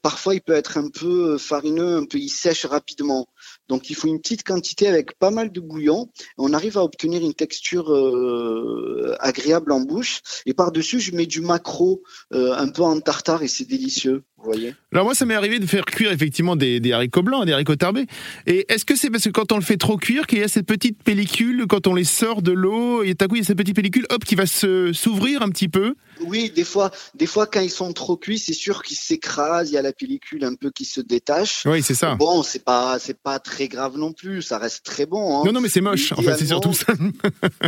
[0.02, 3.28] parfois il peut être un peu farineux, un peu il sèche rapidement.
[3.70, 6.10] Donc il faut une petite quantité avec pas mal de bouillon.
[6.38, 10.22] On arrive à obtenir une texture euh, agréable en bouche.
[10.46, 12.02] Et par-dessus, je mets du macro
[12.34, 14.24] euh, un peu en tartare et c'est délicieux.
[14.44, 17.76] Voyez Alors moi, ça m'est arrivé de faire cuire effectivement des, haricots blancs, des haricots
[17.76, 18.06] tarbés.
[18.46, 20.48] Et est-ce que c'est parce que quand on le fait trop cuire qu'il y a
[20.48, 23.46] cette petite pellicule, quand on les sort de l'eau, et à coup il y a
[23.46, 25.96] cette petite pellicule, hop, qui va s'ouvrir un petit peu?
[26.22, 29.74] Oui, des fois, des fois quand ils sont trop cuits, c'est sûr qu'ils s'écrasent, il
[29.74, 31.64] y a la pellicule un peu qui se détache.
[31.66, 32.16] Oui, c'est ça.
[32.16, 35.40] Bon, c'est pas, c'est pas très grave non plus, ça reste très bon.
[35.40, 35.44] Hein.
[35.46, 36.14] Non, non, mais c'est moche.
[36.14, 36.94] En fait, c'est surtout ça.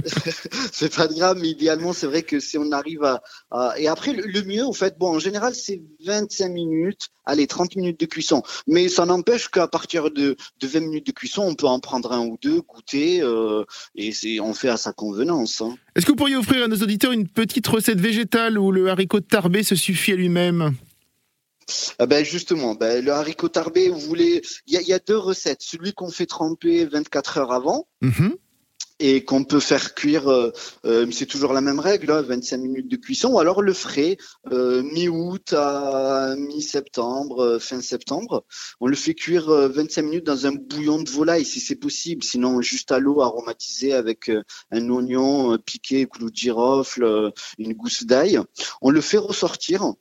[0.71, 4.23] c'est pas grave, mais idéalement, c'est vrai que si on arrive à, et après le,
[4.25, 6.58] le mieux, en fait, bon, en général, c'est 25 minutes
[7.25, 8.43] allez, 30 minutes de cuisson.
[8.67, 12.25] Mais ça n'empêche qu'à partir de, 20 minutes de cuisson, on peut en prendre un
[12.25, 13.63] ou deux, goûter, euh,
[13.95, 15.61] et c'est, on fait à sa convenance.
[15.61, 15.75] Hein.
[15.95, 19.19] Est-ce que vous pourriez offrir à nos auditeurs une petite recette végétale où le haricot
[19.19, 20.73] tarbé se suffit à lui-même?
[21.99, 25.61] Ah ben justement, ben le haricot tarbé, vous voulez, il y, a deux recettes.
[25.61, 27.87] Celui qu'on fait tremper 24 heures avant.
[28.01, 28.37] Mm-hmm
[28.99, 30.51] et qu'on peut faire cuire, euh,
[30.85, 34.17] euh, c'est toujours la même règle, 25 hein, minutes de cuisson, ou alors le frais,
[34.51, 38.45] euh, mi-août à mi-septembre, fin septembre.
[38.81, 42.61] On le fait cuire 25 minutes dans un bouillon de volaille si c'est possible, sinon
[42.61, 44.31] juste à l'eau aromatisée avec
[44.71, 48.39] un oignon piqué, clou de girofle, une gousse d'ail.
[48.81, 49.93] On le fait ressortir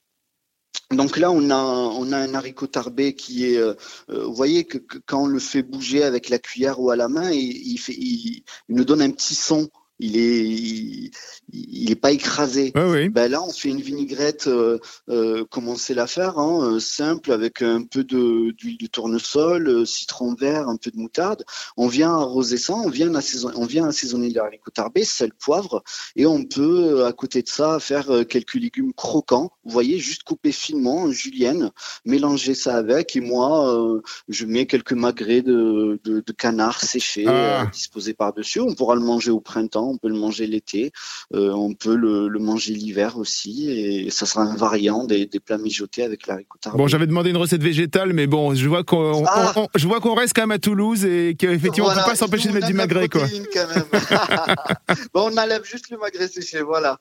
[0.90, 3.74] donc là, on a, on a un haricot tarbé qui est, euh,
[4.08, 7.08] euh, vous voyez que, quand on le fait bouger avec la cuillère ou à la
[7.08, 9.68] main, il, fait, il nous donne un petit son
[9.98, 11.10] il est
[11.52, 12.72] il, est pas écrasé.
[13.08, 16.80] Ben là, on fait une vinaigrette euh, euh, comme on sait la faire, hein, euh,
[16.80, 21.44] simple avec un peu de d'huile de tournesol, euh, citron vert, un peu de moutarde.
[21.76, 25.82] On vient arroser ça, on vient assaisonner, on vient assaisonner l'haricot tarbé, sel, poivre,
[26.16, 29.50] et on peut à côté de ça faire quelques légumes croquants.
[29.64, 31.70] Vous voyez, juste couper finement en julienne,
[32.04, 37.66] mélanger ça avec, et moi, je mets quelques magrets de, de, de canard séché ah.
[37.72, 38.60] disposés par dessus.
[38.60, 40.92] On pourra le manger au printemps on peut le manger l'été,
[41.34, 46.02] euh, on peut le, manger l'hiver aussi, et ça sera un variant des, plats mijotés
[46.02, 46.70] avec la ricotta.
[46.70, 49.66] Bon, j'avais demandé une recette végétale, mais bon, je vois qu'on ah.
[49.74, 52.48] je vois qu'on reste quand même à Toulouse et qu'effectivement on ne peut pas s'empêcher
[52.48, 53.22] de mettre du magret, quoi.
[55.14, 56.98] bon, on enlève juste le magret séché, voilà.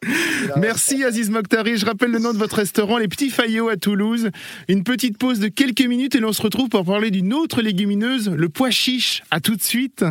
[0.57, 1.77] Merci Aziz Mokhtari.
[1.77, 4.29] Je rappelle le nom de votre restaurant, les Petits Faillots à Toulouse.
[4.67, 8.29] Une petite pause de quelques minutes et l'on se retrouve pour parler d'une autre légumineuse,
[8.29, 9.23] le pois chiche.
[9.31, 10.03] À tout de suite.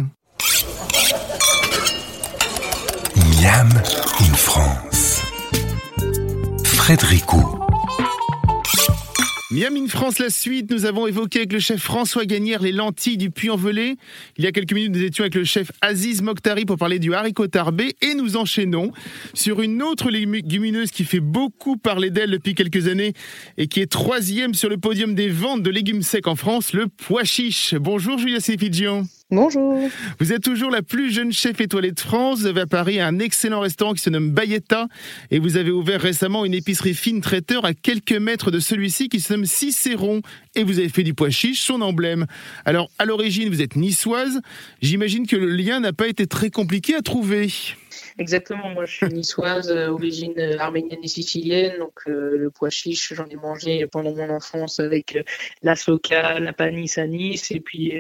[3.41, 3.69] Miam
[4.21, 5.23] in France.
[6.65, 7.37] Frédérico.
[9.51, 10.71] Miam in France, la suite.
[10.71, 13.97] Nous avons évoqué avec le chef François Gagnère les lentilles du Puy-en-Velay.
[14.39, 17.13] Il y a quelques minutes, nous étions avec le chef Aziz Mokhtari pour parler du
[17.13, 18.93] haricot tarbé et nous enchaînons
[19.35, 23.13] sur une autre légumineuse qui fait beaucoup parler d'elle depuis quelques années
[23.59, 26.87] et qui est troisième sur le podium des ventes de légumes secs en France, le
[26.87, 27.75] pois chiche.
[27.75, 29.05] Bonjour Julia Sefigian.
[29.33, 29.81] Bonjour.
[30.21, 32.39] Vous êtes toujours la plus jeune chef étoilée de France.
[32.39, 34.87] Vous avez à Paris un excellent restaurant qui se nomme Bayetta.
[35.33, 39.19] Et vous avez ouvert récemment une épicerie fine traiteur à quelques mètres de celui-ci qui
[39.19, 40.23] se nomme Cicéron.
[40.55, 42.27] Et vous avez fait du pois chiche son emblème.
[42.65, 44.41] Alors, à l'origine, vous êtes niçoise.
[44.81, 47.49] J'imagine que le lien n'a pas été très compliqué à trouver.
[48.19, 52.71] Exactement, moi je suis niçoise, euh, origine euh, arménienne et sicilienne, donc euh, le pois
[52.71, 55.19] chiche, j'en ai mangé pendant mon enfance avec
[55.63, 57.93] la soca, la panisse à Nice, et puis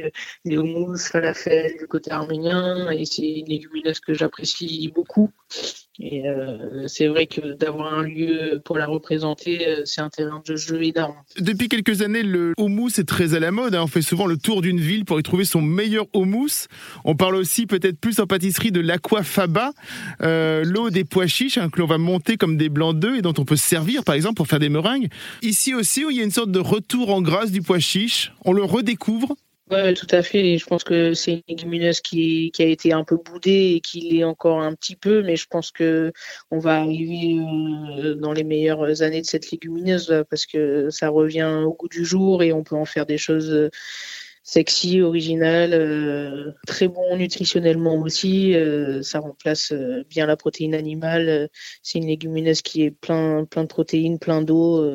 [0.46, 5.31] les houmous, falafel du côté arménien, et c'est une légumineuse que j'apprécie beaucoup.
[5.98, 10.42] Et euh, c'est vrai que d'avoir un lieu pour la représenter, euh, c'est un terrain
[10.46, 11.16] de jeu énorme.
[11.38, 13.74] Depuis quelques années, le houmous est très à la mode.
[13.74, 13.82] Hein.
[13.85, 16.66] On fait souvent le tour d'une ville pour y trouver son meilleur houmous.
[17.04, 19.72] On parle aussi peut-être plus en pâtisserie de l'aquafaba,
[20.22, 23.22] euh, l'eau des pois chiches hein, que l'on va monter comme des blancs d'œufs et
[23.22, 25.09] dont on peut se servir par exemple pour faire des meringues.
[25.42, 28.32] Ici aussi, il y a une sorte de retour en grâce du pois chiche.
[28.44, 29.35] On le redécouvre
[29.70, 30.59] oui, tout à fait.
[30.59, 34.00] Je pense que c'est une légumineuse qui, qui, a été un peu boudée et qui
[34.00, 36.12] l'est encore un petit peu, mais je pense que
[36.52, 41.62] on va arriver euh, dans les meilleures années de cette légumineuse parce que ça revient
[41.64, 43.70] au goût du jour et on peut en faire des choses
[44.46, 48.54] sexy, original, euh, très bon nutritionnellement aussi.
[48.54, 51.50] Euh, ça remplace euh, bien la protéine animale.
[51.82, 54.88] C'est une légumineuse qui est plein, plein de protéines, plein d'eau.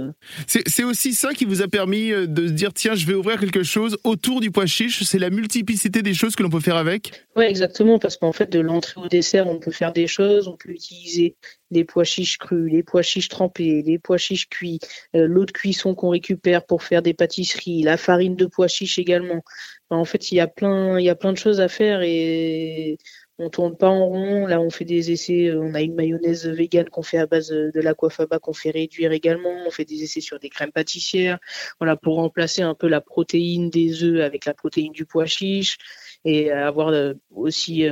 [0.47, 3.63] C'est aussi ça qui vous a permis de se dire tiens, je vais ouvrir quelque
[3.63, 5.03] chose autour du pois chiche.
[5.03, 7.11] C'est la multiplicité des choses que l'on peut faire avec?
[7.35, 10.47] Oui, exactement, parce qu'en fait, de l'entrée au dessert, on peut faire des choses.
[10.47, 11.35] On peut utiliser
[11.71, 14.79] les pois chiches crus, les pois chiches trempés, les pois chiches cuits,
[15.13, 19.43] l'eau de cuisson qu'on récupère pour faire des pâtisseries, la farine de pois chiches également.
[19.89, 22.97] En fait, il y a plein, il y a plein de choses à faire et
[23.41, 24.45] on tourne pas en rond.
[24.45, 25.47] Là, on fait des essais.
[25.47, 29.11] Euh, on a une mayonnaise végane qu'on fait à base de l'aquafaba qu'on fait réduire
[29.11, 29.51] également.
[29.65, 31.39] On fait des essais sur des crèmes pâtissières.
[31.79, 35.77] Voilà, pour remplacer un peu la protéine des œufs avec la protéine du pois chiche.
[36.23, 36.93] et avoir
[37.31, 37.85] aussi,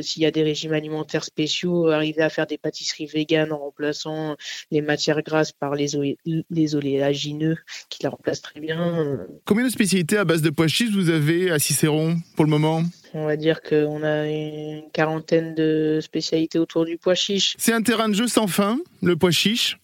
[0.00, 4.36] s'il y a des régimes alimentaires spéciaux, arriver à faire des pâtisseries véganes en remplaçant
[4.70, 6.18] les matières grasses par les,
[6.50, 7.56] les oléagineux
[7.88, 9.26] qui la remplacent très bien.
[9.44, 12.82] Combien de spécialités à base de pois chiches vous avez à Cicéron pour le moment?
[13.14, 17.54] On va dire qu'on a une quarantaine de spécialités autour du pois chiche.
[17.58, 19.78] C'est un terrain de jeu sans fin, le pois chiche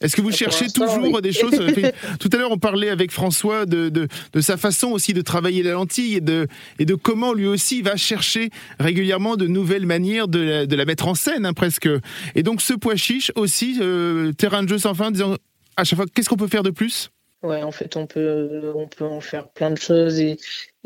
[0.00, 1.58] est-ce que vous cherchez toujours des choses
[2.20, 5.72] Tout à l'heure, on parlait avec François de, de, sa façon aussi de travailler la
[5.72, 6.48] lentille et de,
[6.78, 10.84] et de comment lui aussi va chercher régulièrement de nouvelles manières de la, de la
[10.84, 11.88] mettre en scène, hein, presque.
[12.34, 15.36] Et donc, ce pois chiche aussi, euh, terrain de jeu sans fin, disant
[15.76, 17.10] à chaque fois, qu'est-ce qu'on peut faire de plus?
[17.50, 20.36] En fait, on peut, on peut en faire plein de choses et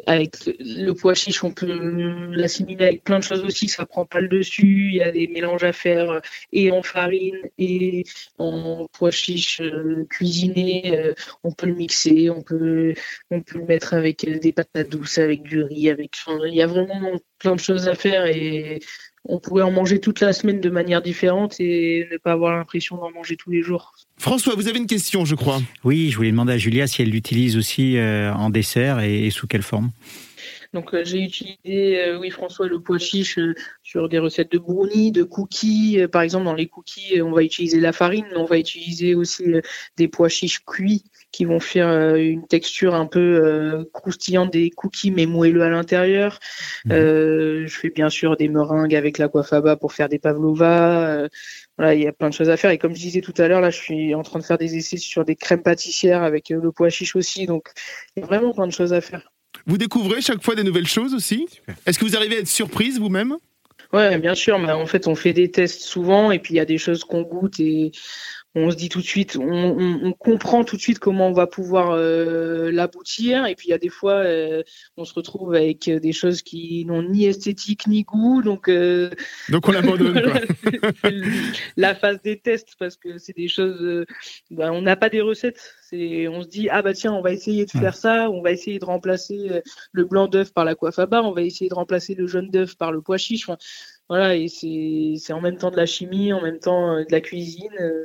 [0.06, 1.66] avec le pois chiche, on peut
[2.32, 3.68] l'assimiler avec plein de choses aussi.
[3.68, 4.90] Ça prend pas le dessus.
[4.90, 6.20] Il y a des mélanges à faire euh,
[6.52, 8.04] et en farine et
[8.38, 10.98] en pois chiche euh, cuisiné.
[10.98, 12.30] Euh, on peut le mixer.
[12.30, 12.94] On peut,
[13.30, 16.16] on peut le mettre avec des patates douces, avec du riz, avec.
[16.46, 18.26] Il y a vraiment plein de choses à faire
[19.28, 22.96] on pourrait en manger toute la semaine de manière différente et ne pas avoir l'impression
[22.96, 23.92] d'en manger tous les jours.
[24.18, 25.60] François, vous avez une question, je crois.
[25.84, 29.46] Oui, je voulais demander à Julia si elle l'utilise aussi euh, en dessert et, sous
[29.46, 29.90] quelle forme.
[30.72, 33.38] Donc euh, j'ai utilisé, euh, oui François, le pois chiche
[33.82, 35.98] sur des recettes de brownies, de cookies.
[36.10, 39.44] par exemple, dans les cookies, on va utiliser la farine, mais on va utiliser aussi
[39.96, 44.70] des pois chiches cuits qui vont faire euh, une texture un peu euh, croustillante des
[44.70, 46.40] cookies mais moelleux à l'intérieur.
[46.84, 46.92] Mhm.
[46.92, 51.28] Euh, je fais bien sûr des meringues avec l'aquafaba pour faire des pavlova.
[51.78, 52.70] voilà, il y a plein de choses à faire.
[52.70, 54.76] Et comme je disais tout à l'heure, là, je suis en train de faire des
[54.76, 57.46] essais sur des crèmes pâtissières avec le pois chiche aussi.
[57.46, 57.68] Donc,
[58.16, 59.30] il y a vraiment plein de choses à faire.
[59.66, 61.46] Vous découvrez chaque fois des nouvelles choses aussi
[61.86, 63.36] Est-ce que vous arrivez à être surprise vous-même?
[63.92, 64.58] Ouais, bien sûr.
[64.58, 67.04] Mais en fait, on fait des tests souvent et puis il y a des choses
[67.04, 67.92] qu'on goûte et
[68.56, 71.92] on se dit tout de suite, on, comprend tout de suite comment on va pouvoir
[71.92, 73.46] euh, l'aboutir.
[73.46, 74.64] Et puis il y a des fois, euh,
[74.96, 78.42] on se retrouve avec des choses qui n'ont ni esthétique ni goût.
[78.42, 79.10] Donc, euh,
[79.50, 80.20] donc on abandonne.
[81.76, 84.04] la phase des tests, parce que c'est des choses,
[84.50, 85.76] bah, on n'a pas des recettes.
[85.92, 88.78] On se dit, ah bah tiens, on va essayer de faire ça, on va essayer
[88.78, 92.14] de remplacer le blanc d'œuf par la coiffe à bas, on va essayer de remplacer
[92.14, 93.48] le jaune d'œuf par le pois chiche.
[94.10, 97.20] Voilà, et c'est en même temps de la chimie, en même temps euh, de la
[97.20, 97.70] cuisine.
[97.80, 98.02] Euh,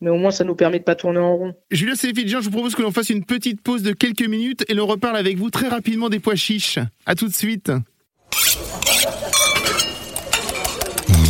[0.00, 1.54] mais au moins, ça nous permet de pas tourner en rond.
[1.72, 4.74] Julien Céphidjian, je vous propose que l'on fasse une petite pause de quelques minutes et
[4.74, 6.78] l'on reparle avec vous très rapidement des pois chiches.
[7.04, 7.72] À tout de suite.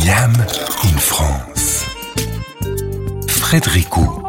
[0.05, 0.33] Miam
[0.83, 1.87] in France.
[3.27, 4.28] Frédéricot.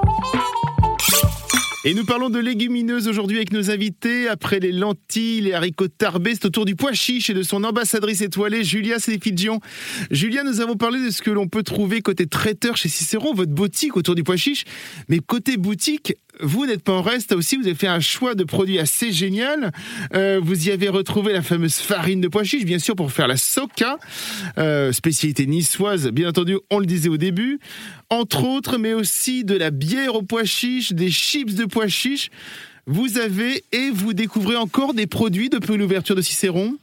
[1.82, 4.28] Et nous parlons de légumineuses aujourd'hui avec nos invités.
[4.28, 7.64] Après les lentilles, les haricots tarbés, c'est au tour du pois chiche et de son
[7.64, 9.60] ambassadrice étoilée, Julia Séfidjian.
[10.10, 13.52] Julia, nous avons parlé de ce que l'on peut trouver côté traiteur chez Cicéron, votre
[13.52, 14.64] boutique autour du pois chiche.
[15.08, 16.12] Mais côté boutique,
[16.42, 19.72] vous n'êtes pas en reste aussi, vous avez fait un choix de produit assez génial.
[20.14, 23.28] Euh, vous y avez retrouvé la fameuse farine de pois chiche, bien sûr, pour faire
[23.28, 23.98] la soca,
[24.58, 27.58] euh, spécialité niçoise, bien entendu, on le disait au début.
[28.08, 32.30] Entre autres, mais aussi de la bière au pois chiche, des chips de pois chiche.
[32.92, 36.74] Vous avez et vous découvrez encore des produits depuis l'ouverture de Cicéron?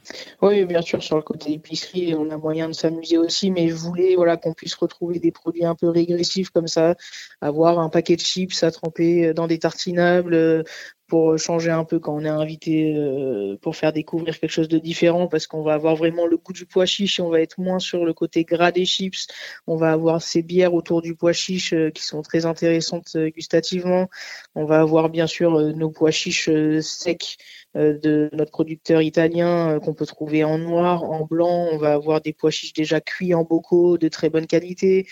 [0.42, 3.76] Oui, bien sûr, sur le côté épicerie, on a moyen de s'amuser aussi, mais je
[3.76, 6.96] voulais voilà, qu'on puisse retrouver des produits un peu régressifs comme ça,
[7.42, 10.64] avoir un paquet de chips à tremper dans des tartinables,
[11.08, 14.78] pour changer un peu quand on est invité euh, pour faire découvrir quelque chose de
[14.78, 17.60] différent parce qu'on va avoir vraiment le goût du pois chiche et on va être
[17.60, 19.28] moins sur le côté gras des chips.
[19.68, 23.30] On va avoir ces bières autour du pois chiche euh, qui sont très intéressantes euh,
[23.30, 24.10] gustativement.
[24.56, 26.50] On va avoir bien sûr nos pois chiches
[26.82, 27.38] secs
[27.78, 31.70] de notre producteur italien qu'on peut trouver en noir, en blanc.
[31.72, 35.08] On va avoir des pois chiches déjà cuits en bocaux de très bonne qualité.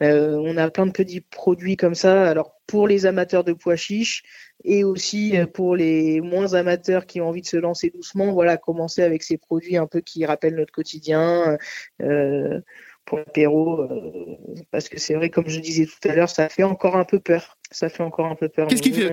[0.00, 2.28] on a plein de petits produits comme ça.
[2.28, 4.22] Alors pour les amateurs de pois chiches,
[4.64, 8.56] et aussi euh, pour les moins amateurs qui ont envie de se lancer doucement, voilà,
[8.56, 11.56] commencer avec ces produits un peu qui rappellent notre quotidien.
[12.02, 12.60] Euh,
[13.10, 14.36] pour l'apéro, euh,
[14.70, 17.18] parce que c'est vrai, comme je disais tout à l'heure, ça fait encore un peu
[17.18, 17.58] peur.
[17.72, 18.68] Ça fait encore un peu peur.
[18.68, 19.12] Qu'est-ce qui, fait...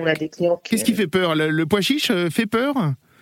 [0.62, 1.34] Qu'est-ce qui fait peur?
[1.34, 2.76] Le, pois chiche fait peur?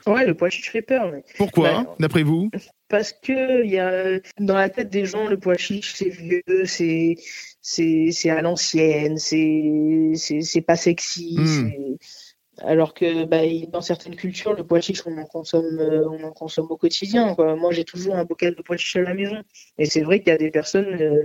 [0.06, 1.10] Ouais, le pois chiche fait peur.
[1.38, 2.50] Pourquoi, bah, d'après vous?
[2.88, 7.16] Parce que y a, dans la tête des gens, le pois chiche, c'est vieux, c'est
[7.62, 11.36] c'est à l'ancienne, c'est c'est pas sexy.
[11.38, 11.96] Hmm.
[12.62, 16.32] Alors que bah, dans certaines cultures, le pois chiche, on en consomme, euh, on en
[16.32, 17.34] consomme au quotidien.
[17.38, 19.36] Moi, j'ai toujours un bocal de pois chiche à la maison.
[19.78, 21.24] Et c'est vrai qu'il y a des personnes, euh,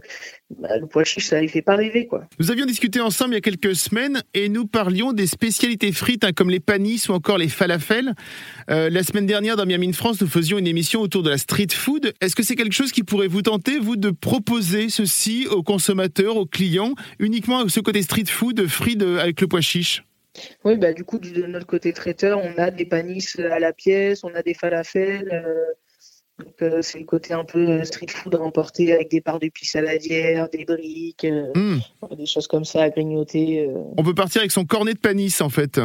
[0.50, 2.08] bah, le pois chiche, ça les fait pas rêver.
[2.08, 2.26] Quoi.
[2.40, 6.26] Nous avions discuté ensemble il y a quelques semaines et nous parlions des spécialités frites
[6.26, 8.14] hein, comme les panis ou encore les falafels.
[8.70, 11.68] Euh, la semaine dernière, dans Miami France, nous faisions une émission autour de la street
[11.72, 12.14] food.
[12.20, 16.36] Est-ce que c'est quelque chose qui pourrait vous tenter, vous, de proposer ceci aux consommateurs,
[16.36, 20.04] aux clients, uniquement ce côté street food frites avec le pois chiche?
[20.64, 24.24] Oui, bah, du coup, de notre côté traiteur, on a des panisses à la pièce,
[24.24, 25.30] on a des falafels.
[25.32, 25.66] Euh,
[26.40, 30.66] Donc c'est le côté un peu street food remporté avec des parts de saladière, des
[30.66, 31.78] briques, hmm.
[32.18, 33.70] des choses comme ça à grignoter.
[33.98, 35.80] On peut partir avec son cornet de panis en fait.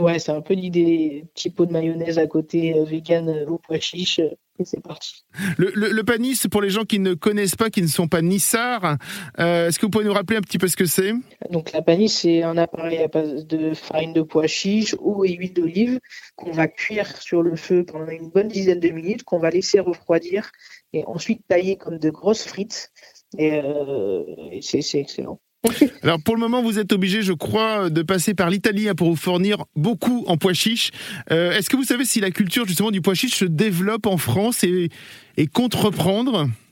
[0.00, 1.26] Ouais, c'est un peu l'idée.
[1.34, 4.20] Petit pot de mayonnaise à côté, vegan au pois chiche
[4.64, 5.24] c'est parti.
[5.56, 8.96] Le, le, panis, pour les gens qui ne connaissent pas, qui ne sont pas nissards,
[9.38, 11.12] euh, est-ce que vous pouvez nous rappeler un petit peu ce que c'est?
[11.50, 15.32] Donc la panis, c'est un appareil à base de farine de pois chiche, eau et
[15.32, 16.00] huile d'olive
[16.36, 19.80] qu'on va cuire sur le feu pendant une bonne dizaine de minutes, qu'on va laisser
[19.80, 20.50] refroidir
[20.92, 22.90] et ensuite tailler comme de grosses frites.
[23.38, 24.24] et euh,
[24.60, 25.40] c'est excellent.
[26.02, 29.10] Alors pour le moment, vous êtes obligé, je crois, de passer par l'Italie hein, pour
[29.10, 30.90] vous fournir beaucoup en pois chiches.
[31.30, 34.16] Euh, est-ce que vous savez si la culture justement du pois chiche se développe en
[34.16, 34.88] France et,
[35.36, 35.76] et compte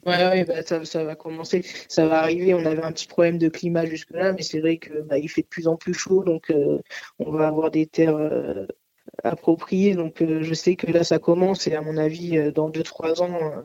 [0.04, 2.54] bah, ça, va commencer, ça va arriver.
[2.54, 5.42] On avait un petit problème de climat jusque-là, mais c'est vrai que bah, il fait
[5.42, 6.78] de plus en plus chaud, donc euh,
[7.18, 8.66] on va avoir des terres euh,
[9.22, 9.96] appropriées.
[9.96, 13.62] Donc je sais que là, ça commence et à mon avis, dans 2-3 ans,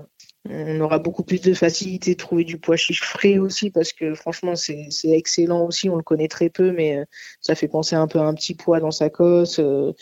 [0.50, 4.14] on aura beaucoup plus de facilité de trouver du pois chiche frais aussi parce que
[4.14, 5.90] franchement c'est excellent aussi.
[5.90, 7.06] On le connaît très peu, mais euh,
[7.40, 9.60] ça fait penser un peu à un petit pois dans sa cosse.
[9.60, 9.94] Euh,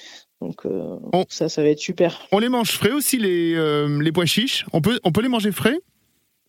[0.42, 0.98] donc euh,
[1.30, 2.28] ça, ça va être super.
[2.32, 3.56] On les mange frais aussi les,
[4.02, 4.66] les pois chiches?
[4.74, 5.80] On peut on peut les manger frais?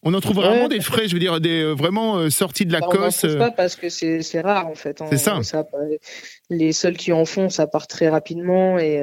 [0.05, 2.89] On en trouve vraiment des frais, je veux dire, des vraiment sortis de la bah,
[2.91, 3.25] cosse.
[3.25, 5.01] On pas parce que c'est rare en fait.
[5.01, 5.07] Hein.
[5.11, 5.39] C'est ça.
[6.51, 9.01] Les seuls qui en font, ça part très rapidement et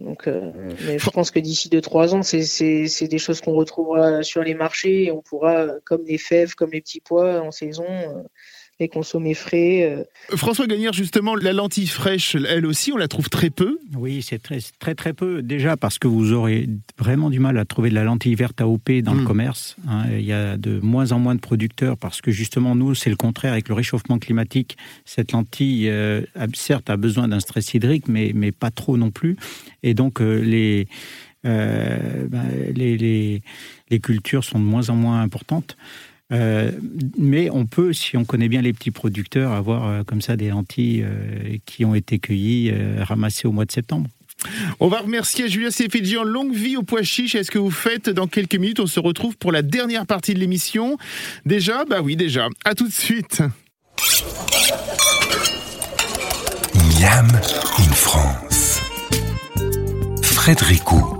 [0.00, 0.50] donc, euh,
[0.86, 5.04] mais je pense que d'ici 2-3 ans, c'est des choses qu'on retrouvera sur les marchés
[5.04, 7.84] et on pourra, comme les fèves, comme les petits pois en saison,
[8.80, 9.82] les consommer frais.
[9.82, 10.36] Euh.
[10.36, 13.78] François Gagnère, justement, la lentille fraîche, elle aussi, on la trouve très peu?
[13.94, 15.42] Oui, c'est très, très très peu.
[15.42, 18.90] Déjà parce que vous aurez vraiment du mal à trouver de la lentille verte AOP
[19.02, 19.26] dans le hmm.
[19.26, 19.76] commerce.
[19.88, 20.04] Hein.
[20.12, 23.16] Il y a de moins en moins de producteurs parce que justement, nous, c'est le
[23.16, 23.52] contraire.
[23.52, 26.22] Avec le réchauffement climatique, cette lentille, euh,
[26.54, 29.36] certes, a besoin d'un stress hydrique, mais, mais pas trop non plus.
[29.82, 30.88] Et donc, euh, les,
[31.44, 33.42] ben, les, les,
[33.90, 35.76] les cultures sont de moins en moins importantes.
[36.32, 36.70] Euh,
[37.18, 40.50] mais on peut, si on connaît bien les petits producteurs, avoir euh, comme ça des
[40.50, 44.08] lentilles euh, qui ont été cueillies, ramassées au mois de septembre.
[44.78, 47.34] On va remercier Julia Sefidjian, longue vie au pois chiche.
[47.34, 50.38] Est-ce que vous faites dans quelques minutes On se retrouve pour la dernière partie de
[50.38, 50.96] l'émission?
[51.44, 51.84] Déjà?
[51.84, 52.48] Bah oui, déjà.
[52.64, 53.42] À tout de suite.
[56.74, 57.28] Miam
[57.78, 58.80] in France.
[60.22, 61.19] Frédérico.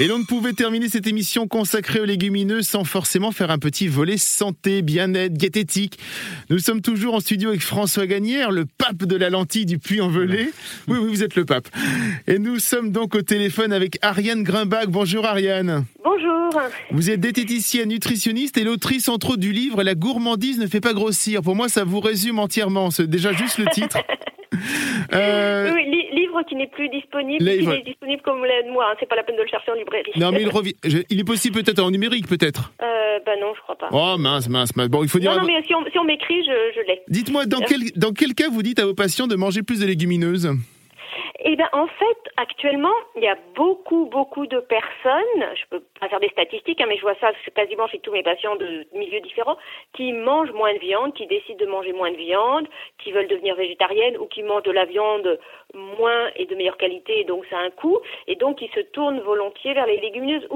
[0.00, 3.86] Et l'on ne pouvait terminer cette émission consacrée aux légumineux sans forcément faire un petit
[3.86, 5.98] volet santé, bien-être, diététique.
[6.48, 10.52] Nous sommes toujours en studio avec François Gagnère, le pape de la lentille du Puy-en-Velay.
[10.88, 11.68] Oui, oui, vous êtes le pape.
[12.26, 14.86] Et nous sommes donc au téléphone avec Ariane Grimbach.
[14.86, 15.84] Bonjour Ariane.
[16.02, 16.62] Bonjour.
[16.92, 20.94] Vous êtes diététicienne, nutritionniste et l'autrice entre autres du livre La gourmandise ne fait pas
[20.94, 21.42] grossir.
[21.42, 22.90] Pour moi, ça vous résume entièrement.
[22.90, 23.98] C'est déjà juste le titre.
[25.12, 25.72] Euh...
[25.74, 28.86] Oui, livre qui n'est plus disponible, qui n'est disponible comme de moi.
[28.90, 28.96] Hein.
[29.00, 30.12] C'est pas la peine de le chercher en librairie.
[30.16, 30.74] Non, mais il revient.
[30.84, 32.72] Il est possible peut-être en numérique, peut-être.
[32.82, 33.88] Euh, bah non, je crois pas.
[33.90, 34.88] Oh mince, mince, mince.
[34.88, 35.32] Bon, il faut dire.
[35.32, 37.02] Non, non mais si on, si on m'écrit, je, je l'ai.
[37.08, 39.86] Dites-moi, dans quel, dans quel cas vous dites à vos patients de manger plus de
[39.86, 40.50] légumineuses?
[41.52, 46.08] Eh bien, en fait, actuellement, il y a beaucoup, beaucoup de personnes, je peux pas
[46.08, 49.18] faire des statistiques, hein, mais je vois ça quasiment chez tous mes patients de milieux
[49.18, 49.56] différents,
[49.92, 53.56] qui mangent moins de viande, qui décident de manger moins de viande, qui veulent devenir
[53.56, 55.40] végétariennes ou qui mangent de la viande
[55.74, 59.18] moins et de meilleure qualité, donc ça a un coût, et donc qui se tournent
[59.18, 60.46] volontiers vers les légumineuses.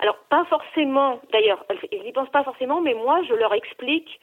[0.00, 4.20] alors, pas forcément, d'ailleurs, ils n'y pensent pas forcément, mais moi, je leur explique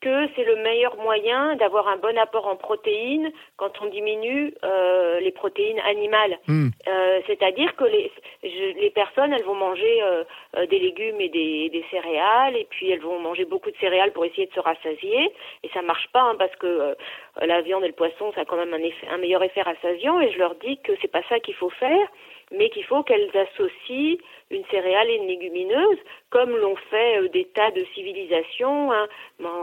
[0.00, 5.20] que c'est le meilleur moyen d'avoir un bon apport en protéines quand on diminue euh,
[5.20, 6.38] les protéines animales.
[6.46, 6.68] Hmm.
[6.86, 10.24] Euh, c'est-à-dire que les, les personnes, elles vont manger euh,
[10.66, 14.24] des légumes et des, des, céréales, et puis elles vont manger beaucoup de céréales pour
[14.24, 15.32] essayer de se rassasier,
[15.62, 16.94] et ça marche pas hein, parce que
[17.40, 20.20] la viande et le poisson, ça a quand même un, effet, un meilleur effet rassasiant,
[20.20, 22.08] et je leur dis que c'est pas ça qu'il faut faire
[22.52, 24.16] mais qu'il faut qu'elles associent
[24.50, 25.98] une céréale et une légumineuse,
[26.30, 29.08] comme l'ont fait euh, des tas de civilisations, hein.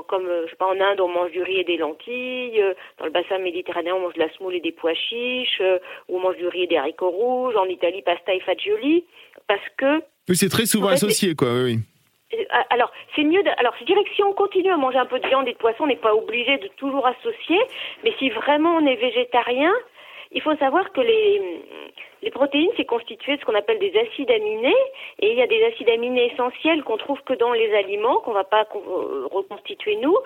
[0.07, 2.73] comme euh, je sais pas en Inde on mange du riz et des lentilles, euh,
[2.99, 5.61] dans le bassin méditerranéen on mange de la semoule et des pois chiches,
[6.09, 9.05] ou on mange du riz et des haricots rouges, en Italie pasta et fagioli,
[9.47, 11.79] parce que oui, c'est très souvent associé, quoi, oui.
[12.69, 13.43] Alors, c'est mieux.
[13.43, 15.53] De, alors, je dirais que si on continue à manger un peu de viande et
[15.53, 17.59] de poisson, on n'est pas obligé de toujours associer.
[18.03, 19.71] Mais si vraiment on est végétarien,
[20.33, 21.61] il faut savoir que les,
[22.23, 24.75] les protéines, c'est constitué de ce qu'on appelle des acides aminés,
[25.19, 28.31] et il y a des acides aminés essentiels qu'on trouve que dans les aliments, qu'on
[28.31, 28.67] ne va pas
[29.31, 30.17] reconstituer nous,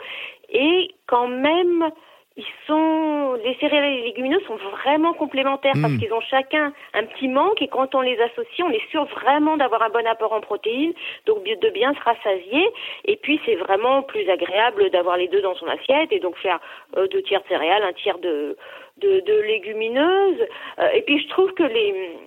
[0.50, 1.92] et quand même,
[2.38, 6.00] ils sont, les céréales et les légumineuses sont vraiment complémentaires parce hmm.
[6.00, 9.58] qu'ils ont chacun un petit manque et quand on les associe, on est sûr vraiment
[9.58, 10.94] d'avoir un bon apport en protéines,
[11.26, 12.70] donc de bien se rassasier.
[13.06, 16.60] Et puis c'est vraiment plus agréable d'avoir les deux dans son assiette et donc faire
[16.96, 18.56] euh, deux tiers de céréales, un tiers de
[18.98, 20.48] de, de légumineuses.
[20.80, 22.18] Euh, et puis je trouve que les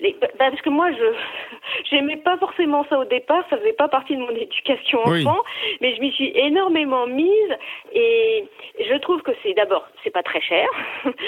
[0.00, 1.04] les, bah, parce que moi, je
[1.90, 5.42] j'aimais pas forcément ça au départ, ça faisait pas partie de mon éducation enfant,
[5.80, 7.56] mais je m'y suis énormément mise
[7.94, 8.44] et
[8.78, 10.66] je trouve que c'est d'abord, c'est pas très cher.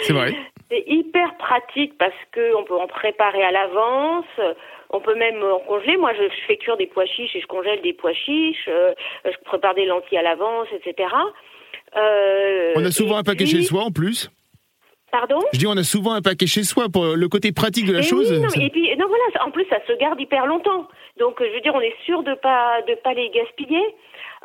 [0.01, 0.35] C'est vrai.
[0.71, 4.57] c'est hyper pratique parce que on peut en préparer à l'avance.
[4.91, 5.97] On peut même en congeler.
[5.97, 8.69] Moi, je, fais cuire des pois chiches et je congèle des pois chiches.
[8.69, 8.93] Euh,
[9.25, 11.09] je prépare des lentilles à l'avance, etc.
[11.97, 14.31] Euh, on a souvent un paquet chez soi en plus.
[15.15, 17.93] Pardon Je dis, on a souvent un paquet chez soi pour le côté pratique de
[17.93, 18.33] la chose.
[18.33, 20.89] et puis, non, voilà, en plus, ça se garde hyper longtemps.
[21.21, 23.95] Donc, je veux dire, on est sûr de pas de pas les gaspiller.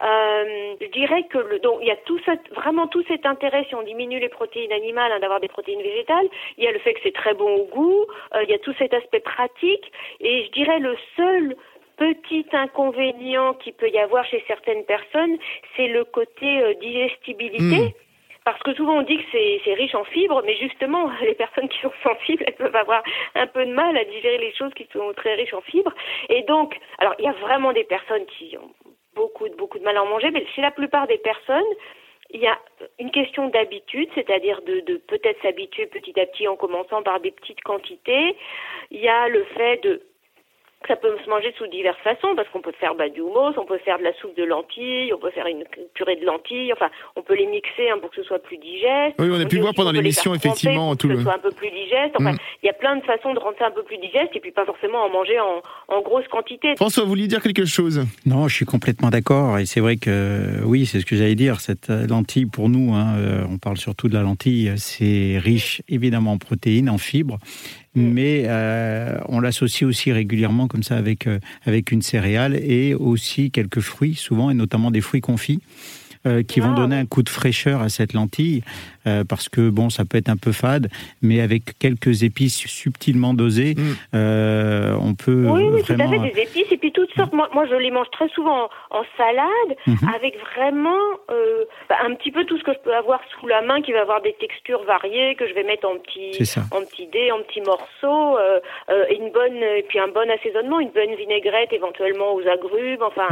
[0.04, 3.66] Euh, je dirais que le, donc il y a tout ça, vraiment tout cet intérêt
[3.68, 6.28] si on diminue les protéines animales hein, d'avoir des protéines végétales.
[6.60, 8.06] Il y a le fait que c'est très bon au goût.
[8.36, 9.92] Euh, il y a tout cet aspect pratique.
[10.22, 11.56] Et je dirais le seul
[11.98, 15.38] petit inconvénient qu'il peut y avoir chez certaines personnes,
[15.76, 17.88] c'est le côté euh, digestibilité.
[17.88, 18.09] Hmm.
[18.50, 21.80] Parce que souvent on dit que c'est riche en fibres, mais justement, les personnes qui
[21.82, 23.04] sont sensibles, elles peuvent avoir
[23.36, 25.94] un peu de mal à digérer les choses qui sont très riches en fibres.
[26.30, 28.72] Et donc, alors il y a vraiment des personnes qui ont
[29.14, 31.72] beaucoup, de mal à en manger, mais chez la plupart des personnes,
[32.32, 32.58] il y a
[32.98, 37.62] une question d'habitude, c'est-à-dire de peut-être s'habituer petit à petit en commençant par des petites
[37.62, 38.36] quantités.
[38.90, 40.02] Il y a le fait de
[40.88, 43.66] ça peut se manger sous diverses façons parce qu'on peut faire bah, du houmous, on
[43.66, 45.64] peut faire de la soupe de lentilles, on peut faire une
[45.94, 46.72] purée de lentilles.
[46.74, 49.16] Enfin, on peut les mixer hein, pour que ce soit plus digeste.
[49.20, 51.70] Oui, on a pu voir pendant l'émission effectivement tout que ce soit un peu plus
[51.70, 52.16] digeste.
[52.18, 52.38] Enfin, mm.
[52.64, 54.52] il y a plein de façons de rendre ça un peu plus digeste et puis
[54.52, 56.76] pas forcément en manger en, en grosse quantité.
[56.78, 58.06] François, vous vouliez dire quelque chose?
[58.26, 61.60] Non, je suis complètement d'accord et c'est vrai que oui, c'est ce que j'allais dire.
[61.60, 65.82] Cette euh, lentille pour nous, hein, euh, on parle surtout de la lentille, c'est riche
[65.90, 67.38] évidemment en protéines, en fibres.
[67.96, 73.52] Mais euh, on l'associe aussi régulièrement comme ça avec, euh, avec une céréale et aussi
[73.52, 75.60] quelques fruits, souvent, et notamment des fruits confits.
[76.28, 76.76] Euh, qui vont ah.
[76.76, 78.62] donner un coup de fraîcheur à cette lentille,
[79.10, 80.90] euh, parce que bon, ça peut être un peu fade,
[81.22, 83.82] mais avec quelques épices subtilement dosées, mm.
[84.16, 86.10] euh, on peut oui, oui, vraiment...
[86.10, 87.34] tout à fait, des épices et puis toutes sortes.
[87.34, 89.98] Moi, moi je les mange très souvent en, salade, mhm.
[90.16, 91.00] avec vraiment
[91.90, 94.02] bah, un petit peu tout ce que je peux avoir sous la main, qui va
[94.02, 96.38] avoir des textures variées, que je vais mettre en petits,
[96.72, 98.38] en petits dés, en petits morceaux,
[99.10, 103.28] et une bonne, et puis un bon assaisonnement, une bonne vinaigrette éventuellement aux agrumes, enfin.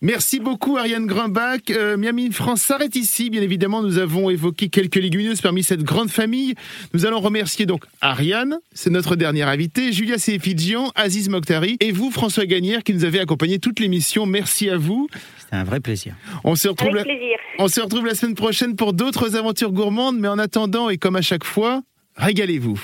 [0.00, 1.70] Merci beaucoup Ariane Grumbach.
[1.96, 3.30] Miami France s'arrête ici.
[3.30, 6.54] Bien évidemment, nous avons évoqué quelques légumineuses parmi cette grande famille.
[6.92, 12.10] Nous allons remercier donc Ariane, c'est notre dernière invitée, Julia Sefidjian, Aziz Mokhtari et vous,
[12.10, 14.26] François Gagnère, qui nous avez accompagné toute l'émission.
[14.26, 15.08] Merci à vous.
[15.38, 16.14] C'était un vrai plaisir.
[16.42, 17.36] On se retrouve, Avec plaisir.
[17.58, 21.16] on se retrouve la semaine prochaine pour d'autres aventures gourmandes, mais en attendant, et comme
[21.16, 21.82] à chaque fois,
[22.16, 22.80] régalez-vous.